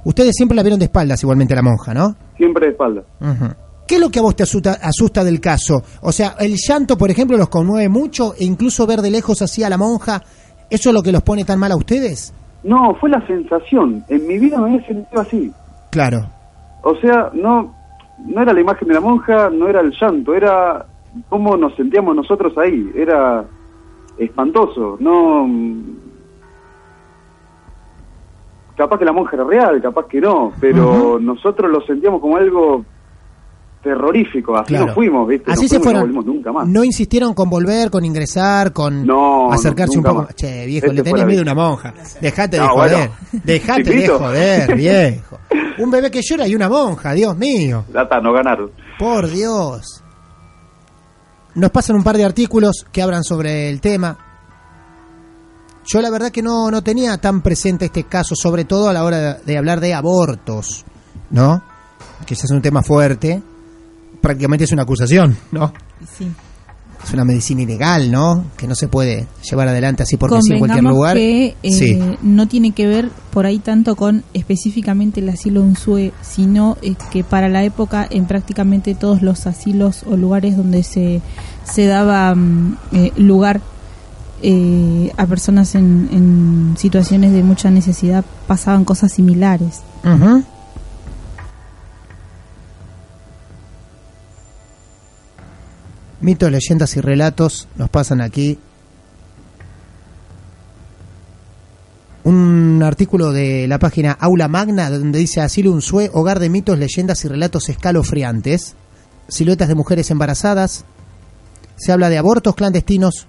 Ustedes 0.03 0.35
siempre 0.35 0.55
la 0.55 0.63
vieron 0.63 0.79
de 0.79 0.85
espaldas 0.85 1.21
igualmente 1.23 1.53
a 1.53 1.57
la 1.57 1.61
monja, 1.61 1.93
¿no? 1.93 2.15
Siempre 2.37 2.67
de 2.67 2.71
espalda. 2.71 3.03
Ujú. 3.19 3.53
¿Qué 3.89 3.95
es 3.95 4.01
lo 4.01 4.11
que 4.11 4.19
a 4.19 4.21
vos 4.21 4.35
te 4.35 4.43
asusta, 4.43 4.73
asusta 4.83 5.23
del 5.23 5.41
caso? 5.41 5.81
O 6.03 6.11
sea, 6.11 6.35
el 6.39 6.53
llanto, 6.57 6.95
por 6.95 7.09
ejemplo, 7.09 7.35
los 7.37 7.49
conmueve 7.49 7.89
mucho 7.89 8.35
e 8.37 8.45
incluso 8.45 8.85
ver 8.85 8.99
de 8.99 9.09
lejos 9.09 9.41
así 9.41 9.63
a 9.63 9.69
la 9.69 9.79
monja, 9.79 10.21
¿eso 10.69 10.89
es 10.89 10.93
lo 10.93 11.01
que 11.01 11.11
los 11.11 11.23
pone 11.23 11.43
tan 11.43 11.57
mal 11.57 11.71
a 11.71 11.75
ustedes? 11.75 12.31
No, 12.63 12.93
fue 13.01 13.09
la 13.09 13.25
sensación. 13.25 14.05
En 14.07 14.27
mi 14.27 14.37
vida 14.37 14.59
me 14.59 14.75
había 14.75 14.85
sentido 14.85 15.19
así. 15.19 15.51
Claro. 15.89 16.19
O 16.83 16.95
sea, 16.97 17.31
no, 17.33 17.73
no 18.19 18.41
era 18.43 18.53
la 18.53 18.61
imagen 18.61 18.87
de 18.89 18.93
la 18.93 18.99
monja, 19.01 19.49
no 19.49 19.67
era 19.67 19.81
el 19.81 19.91
llanto, 19.99 20.35
era 20.35 20.85
cómo 21.27 21.57
nos 21.57 21.75
sentíamos 21.75 22.15
nosotros 22.15 22.55
ahí. 22.59 22.91
Era 22.95 23.43
espantoso. 24.19 24.97
No. 24.99 25.47
mm, 25.47 25.97
Capaz 28.77 28.99
que 28.99 29.05
la 29.05 29.13
monja 29.13 29.35
era 29.35 29.45
real, 29.45 29.81
capaz 29.81 30.05
que 30.05 30.21
no, 30.21 30.53
pero 30.61 31.19
nosotros 31.19 31.71
lo 31.71 31.81
sentíamos 31.81 32.21
como 32.21 32.37
algo 32.37 32.85
terrorífico. 33.83 34.55
Así 34.57 34.67
Claro. 34.67 34.87
nos 34.87 34.95
fuimos, 34.95 35.27
¿viste? 35.27 35.51
Así 35.51 35.61
Nos 35.63 35.69
se 35.71 35.77
no 35.77 35.83
fueron. 35.83 36.01
volvimos 36.03 36.25
nunca 36.25 36.51
más. 36.51 36.67
No 36.67 36.83
insistieron 36.83 37.33
con 37.33 37.49
volver, 37.49 37.89
con 37.89 38.03
ingresar, 38.05 38.73
con 38.73 39.05
No, 39.05 39.51
acercarse 39.51 39.95
no, 39.95 39.99
un 39.99 40.03
poco. 40.05 40.21
más. 40.23 40.35
Che, 40.35 40.65
viejo, 40.65 40.87
Este 40.87 40.97
le 40.97 41.03
tenés 41.03 41.25
miedo 41.25 41.39
a 41.39 41.43
una 41.43 41.55
monja. 41.55 41.93
Dejate 42.21 42.57
de 42.57 42.63
No, 42.63 42.69
joder. 42.69 42.91
bueno. 42.97 43.13
Dejate 43.43 43.83
de 43.83 44.07
joder, 44.07 44.75
viejo. 44.75 45.39
Un 45.79 45.91
bebé 45.91 46.11
que 46.11 46.21
llora 46.21 46.47
y 46.47 46.55
una 46.55 46.67
monja, 46.69 47.13
Dios 47.13 47.37
mío. 47.37 47.85
No 48.21 48.33
ganaron. 48.33 48.71
Por 48.97 49.29
Dios. 49.29 50.03
Nos 51.55 51.71
pasan 51.71 51.95
un 51.95 52.03
par 52.03 52.15
de 52.17 52.25
artículos 52.25 52.85
que 52.91 53.01
hablan 53.01 53.23
sobre 53.23 53.69
el 53.69 53.79
tema. 53.81 54.17
Yo 55.85 56.01
la 56.01 56.09
verdad 56.11 56.31
que 56.31 56.43
no, 56.43 56.69
no 56.69 56.83
tenía 56.83 57.17
tan 57.17 57.41
presente 57.41 57.85
este 57.85 58.03
caso, 58.03 58.35
sobre 58.35 58.65
todo 58.65 58.89
a 58.89 58.93
la 58.93 59.03
hora 59.03 59.17
de, 59.35 59.43
de 59.45 59.57
hablar 59.57 59.79
de 59.79 59.93
abortos, 59.93 60.85
¿no? 61.31 61.63
Que 62.27 62.35
ese 62.35 62.45
es 62.45 62.51
un 62.51 62.61
tema 62.61 62.83
fuerte. 62.83 63.41
Prácticamente 64.21 64.65
es 64.65 64.71
una 64.71 64.83
acusación, 64.83 65.37
¿no? 65.51 65.73
Sí. 66.17 66.27
Es 67.03 67.13
una 67.13 67.23
medicina 67.23 67.61
ilegal, 67.61 68.11
¿no? 68.11 68.45
Que 68.57 68.67
no 68.67 68.75
se 68.75 68.89
puede 68.89 69.25
llevar 69.49 69.69
adelante 69.69 70.03
así 70.03 70.17
porque 70.17 70.41
sí 70.41 70.53
en 70.53 70.59
cualquier 70.59 70.83
lugar. 70.83 71.15
que 71.15 71.55
eh, 71.63 71.71
sí. 71.71 71.99
no 72.21 72.47
tiene 72.47 72.71
que 72.71 72.87
ver 72.87 73.09
por 73.31 73.45
ahí 73.45 73.59
tanto 73.59 73.95
con 73.95 74.23
específicamente 74.33 75.21
el 75.21 75.29
asilo 75.29 75.61
Unzue, 75.61 76.11
sino 76.21 76.77
eh, 76.81 76.95
que 77.11 77.23
para 77.23 77.47
la 77.47 77.63
época 77.63 78.05
en 78.09 78.25
prácticamente 78.25 78.95
todos 78.95 79.21
los 79.21 79.47
asilos 79.47 80.03
o 80.05 80.17
lugares 80.17 80.57
donde 80.57 80.83
se, 80.83 81.21
se 81.63 81.85
daba 81.85 82.35
mm, 82.35 82.77
eh, 82.91 83.13
lugar 83.15 83.61
eh, 84.41 85.11
a 85.17 85.25
personas 85.25 85.75
en, 85.75 86.09
en 86.11 86.75
situaciones 86.77 87.31
de 87.33 87.43
mucha 87.43 87.69
necesidad 87.71 88.23
pasaban 88.47 88.85
cosas 88.85 89.13
similares. 89.13 89.81
Ujú. 90.03 90.43
Mitos, 96.21 96.51
leyendas 96.51 96.97
y 96.97 97.01
relatos 97.01 97.67
nos 97.77 97.89
pasan 97.89 98.19
aquí. 98.19 98.59
Un 102.25 102.81
artículo 102.83 103.31
de 103.31 103.67
la 103.67 103.79
página 103.79 104.11
Aula 104.11 104.49
Magna 104.49 104.89
donde 104.89 105.19
dice 105.19 105.39
Asilo 105.39 105.71
Unsue, 105.71 106.11
hogar 106.13 106.39
de 106.39 106.49
mitos, 106.49 106.77
leyendas 106.77 107.23
y 107.23 107.29
relatos 107.29 107.69
escalofriantes. 107.69 108.75
Siluetas 109.29 109.69
de 109.69 109.75
mujeres 109.75 110.11
embarazadas. 110.11 110.83
Se 111.77 111.93
habla 111.93 112.09
de 112.09 112.17
abortos 112.17 112.55
clandestinos, 112.55 113.27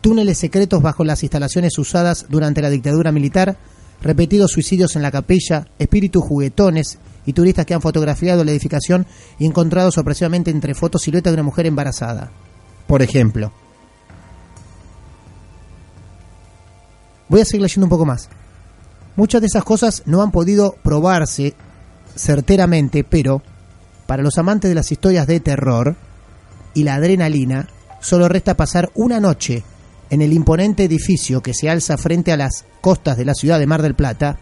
túneles 0.00 0.38
secretos 0.38 0.82
bajo 0.82 1.04
las 1.04 1.22
instalaciones 1.22 1.78
usadas 1.78 2.26
durante 2.28 2.60
la 2.60 2.70
dictadura 2.70 3.12
militar, 3.12 3.56
repetidos 4.02 4.50
suicidios 4.50 4.96
en 4.96 5.02
la 5.02 5.12
capilla, 5.12 5.68
espíritus 5.78 6.24
juguetones 6.24 6.98
y 7.24 7.32
turistas 7.32 7.66
que 7.66 7.74
han 7.74 7.80
fotografiado 7.80 8.44
la 8.44 8.50
edificación 8.50 9.06
y 9.38 9.46
encontrado 9.46 9.90
sorpresivamente 9.90 10.50
entre 10.50 10.74
fotos 10.74 11.02
silueta 11.02 11.30
de 11.30 11.34
una 11.34 11.42
mujer 11.44 11.66
embarazada. 11.66 12.30
Por 12.86 13.02
ejemplo. 13.02 13.52
Voy 17.28 17.40
a 17.40 17.44
seguir 17.44 17.62
leyendo 17.62 17.86
un 17.86 17.90
poco 17.90 18.04
más. 18.04 18.28
Muchas 19.16 19.40
de 19.40 19.46
esas 19.46 19.64
cosas 19.64 20.02
no 20.06 20.22
han 20.22 20.30
podido 20.30 20.76
probarse 20.82 21.54
certeramente, 22.14 23.04
pero 23.04 23.42
para 24.06 24.22
los 24.22 24.36
amantes 24.38 24.68
de 24.68 24.74
las 24.74 24.92
historias 24.92 25.26
de 25.26 25.40
terror 25.40 25.96
y 26.74 26.84
la 26.84 26.96
adrenalina, 26.96 27.68
solo 28.00 28.28
resta 28.28 28.56
pasar 28.56 28.90
una 28.94 29.20
noche 29.20 29.62
en 30.10 30.20
el 30.20 30.32
imponente 30.32 30.84
edificio 30.84 31.42
que 31.42 31.54
se 31.54 31.70
alza 31.70 31.96
frente 31.96 32.32
a 32.32 32.36
las 32.36 32.66
costas 32.82 33.16
de 33.16 33.24
la 33.24 33.34
ciudad 33.34 33.58
de 33.58 33.66
Mar 33.66 33.80
del 33.80 33.94
Plata 33.94 34.38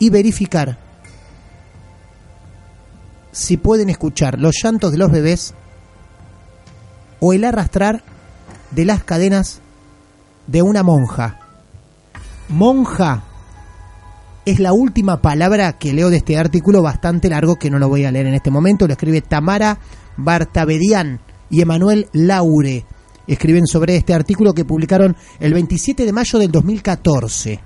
y 0.00 0.10
verificar 0.10 0.78
si 3.32 3.56
pueden 3.56 3.90
escuchar 3.90 4.38
los 4.38 4.56
llantos 4.62 4.92
de 4.92 4.98
los 4.98 5.10
bebés 5.10 5.54
o 7.20 7.32
el 7.32 7.44
arrastrar 7.44 8.02
de 8.70 8.84
las 8.84 9.04
cadenas 9.04 9.60
de 10.46 10.62
una 10.62 10.82
monja. 10.82 11.38
Monja 12.48 13.24
es 14.44 14.58
la 14.58 14.72
última 14.72 15.20
palabra 15.20 15.74
que 15.74 15.92
leo 15.92 16.10
de 16.10 16.16
este 16.16 16.36
artículo 16.36 16.82
bastante 16.82 17.28
largo 17.28 17.56
que 17.56 17.70
no 17.70 17.78
lo 17.78 17.88
voy 17.88 18.04
a 18.04 18.10
leer 18.10 18.26
en 18.26 18.34
este 18.34 18.50
momento. 18.50 18.86
Lo 18.86 18.94
escribe 18.94 19.20
Tamara 19.20 19.78
Bartabedian 20.16 21.20
y 21.50 21.60
Emanuel 21.60 22.08
Laure. 22.12 22.84
Escriben 23.26 23.66
sobre 23.66 23.96
este 23.96 24.14
artículo 24.14 24.54
que 24.54 24.64
publicaron 24.64 25.16
el 25.38 25.54
27 25.54 26.04
de 26.04 26.12
mayo 26.12 26.38
del 26.38 26.50
2014. 26.50 27.60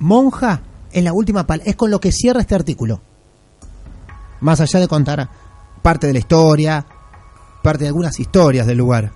Monja 0.00 0.60
es 0.94 1.02
la 1.02 1.12
última 1.12 1.46
palabra, 1.46 1.68
es 1.68 1.76
con 1.76 1.90
lo 1.90 2.00
que 2.00 2.12
cierra 2.12 2.40
este 2.40 2.54
artículo. 2.54 3.02
Más 4.40 4.60
allá 4.60 4.78
de 4.78 4.88
contar 4.88 5.28
parte 5.82 6.06
de 6.06 6.12
la 6.12 6.20
historia, 6.20 6.86
parte 7.62 7.82
de 7.82 7.88
algunas 7.88 8.18
historias 8.20 8.66
del 8.66 8.78
lugar. 8.78 9.12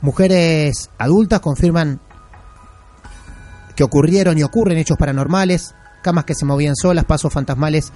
Mujeres 0.00 0.90
adultas 0.98 1.40
confirman 1.40 2.00
que 3.76 3.84
ocurrieron 3.84 4.38
y 4.38 4.42
ocurren 4.42 4.78
hechos 4.78 4.96
paranormales, 4.96 5.74
camas 6.02 6.24
que 6.24 6.34
se 6.34 6.46
movían 6.46 6.74
solas, 6.74 7.04
pasos 7.04 7.32
fantasmales 7.32 7.92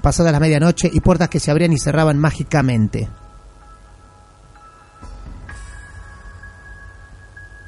pasadas 0.00 0.32
la 0.32 0.40
medianoche 0.40 0.90
y 0.92 1.00
puertas 1.00 1.28
que 1.28 1.40
se 1.40 1.50
abrían 1.50 1.72
y 1.72 1.78
cerraban 1.78 2.18
mágicamente. 2.18 3.08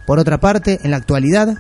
Por 0.07 0.18
otra 0.18 0.38
parte, 0.38 0.80
en 0.82 0.91
la 0.91 0.99
actualidad, 0.99 1.57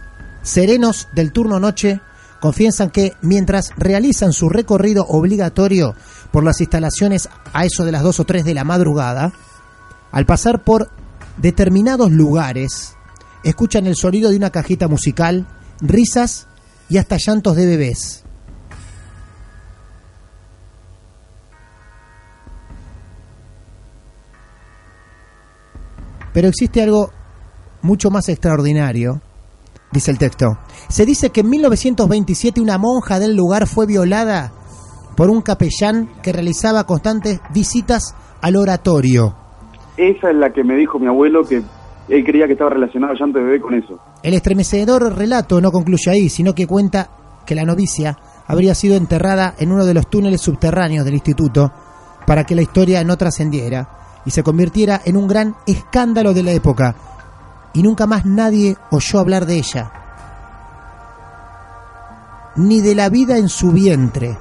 serenos 0.46 1.08
del 1.12 1.32
turno 1.32 1.58
noche 1.58 2.00
confiesan 2.40 2.90
que 2.90 3.14
mientras 3.20 3.72
realizan 3.76 4.32
su 4.32 4.48
recorrido 4.48 5.04
obligatorio 5.08 5.94
por 6.30 6.44
las 6.44 6.60
instalaciones 6.60 7.28
a 7.52 7.64
eso 7.64 7.84
de 7.84 7.92
las 7.92 8.04
2 8.04 8.20
o 8.20 8.24
3 8.24 8.44
de 8.44 8.54
la 8.54 8.62
madrugada, 8.62 9.32
al 10.12 10.24
pasar 10.24 10.62
por 10.62 10.90
determinados 11.36 12.12
lugares, 12.12 12.94
escuchan 13.42 13.86
el 13.86 13.96
sonido 13.96 14.30
de 14.30 14.36
una 14.36 14.50
cajita 14.50 14.86
musical 14.86 15.46
risas 15.80 16.46
y 16.88 16.98
hasta 16.98 17.16
llantos 17.18 17.56
de 17.56 17.66
bebés. 17.66 18.22
Pero 26.32 26.48
existe 26.48 26.82
algo 26.82 27.10
mucho 27.82 28.10
más 28.10 28.28
extraordinario, 28.28 29.22
dice 29.96 30.10
el 30.10 30.18
texto. 30.18 30.58
Se 30.88 31.04
dice 31.04 31.30
que 31.30 31.40
en 31.40 31.50
1927 31.50 32.60
una 32.60 32.78
monja 32.78 33.18
del 33.18 33.34
lugar 33.34 33.66
fue 33.66 33.86
violada 33.86 34.52
por 35.16 35.30
un 35.30 35.42
capellán 35.42 36.08
que 36.22 36.32
realizaba 36.32 36.84
constantes 36.84 37.40
visitas 37.52 38.14
al 38.42 38.56
oratorio. 38.56 39.34
Esa 39.96 40.30
es 40.30 40.36
la 40.36 40.50
que 40.50 40.62
me 40.62 40.76
dijo 40.76 40.98
mi 40.98 41.06
abuelo 41.06 41.42
que 41.42 41.62
él 42.08 42.24
creía 42.24 42.46
que 42.46 42.52
estaba 42.52 42.70
relacionado 42.70 43.12
al 43.12 43.18
llanto 43.18 43.38
de 43.38 43.44
bebé 43.46 43.60
con 43.60 43.74
eso. 43.74 43.98
El 44.22 44.34
estremecedor 44.34 45.16
relato 45.16 45.60
no 45.60 45.72
concluye 45.72 46.10
ahí, 46.10 46.28
sino 46.28 46.54
que 46.54 46.66
cuenta 46.66 47.08
que 47.46 47.54
la 47.54 47.64
novicia 47.64 48.18
habría 48.46 48.74
sido 48.74 48.96
enterrada 48.96 49.54
en 49.58 49.72
uno 49.72 49.86
de 49.86 49.94
los 49.94 50.08
túneles 50.08 50.42
subterráneos 50.42 51.04
del 51.04 51.14
instituto 51.14 51.72
para 52.26 52.44
que 52.44 52.54
la 52.54 52.62
historia 52.62 53.02
no 53.02 53.16
trascendiera 53.16 53.88
y 54.26 54.30
se 54.30 54.42
convirtiera 54.42 55.00
en 55.04 55.16
un 55.16 55.26
gran 55.26 55.54
escándalo 55.66 56.34
de 56.34 56.42
la 56.42 56.52
época. 56.52 56.94
Y 57.76 57.82
nunca 57.82 58.06
más 58.06 58.24
nadie 58.24 58.74
oyó 58.90 59.18
hablar 59.18 59.44
de 59.44 59.56
ella, 59.56 59.92
ni 62.56 62.80
de 62.80 62.94
la 62.94 63.10
vida 63.10 63.36
en 63.36 63.50
su 63.50 63.70
vientre. 63.70 64.38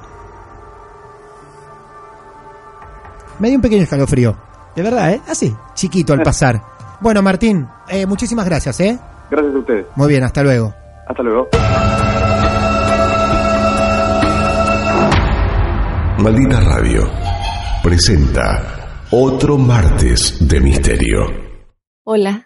Me 3.38 3.48
dio 3.48 3.58
un 3.58 3.62
pequeño 3.62 3.82
escalofrío. 3.82 4.34
De 4.74 4.82
verdad, 4.82 5.12
¿eh? 5.12 5.20
Así, 5.28 5.54
chiquito 5.74 6.14
al 6.14 6.22
pasar. 6.22 6.62
Bueno, 6.98 7.20
Martín, 7.20 7.68
eh, 7.88 8.06
muchísimas 8.06 8.46
gracias, 8.46 8.80
¿eh? 8.80 8.98
Gracias 9.30 9.54
a 9.54 9.58
ustedes. 9.58 9.86
Muy 9.96 10.08
bien, 10.08 10.24
hasta 10.24 10.42
luego. 10.42 10.74
Hasta 11.06 11.22
luego. 11.22 11.48
Maldita 16.20 16.60
Radio 16.60 17.02
presenta 17.82 19.04
otro 19.10 19.58
martes 19.58 20.38
de 20.40 20.58
misterio. 20.58 21.26
Hola, 22.04 22.45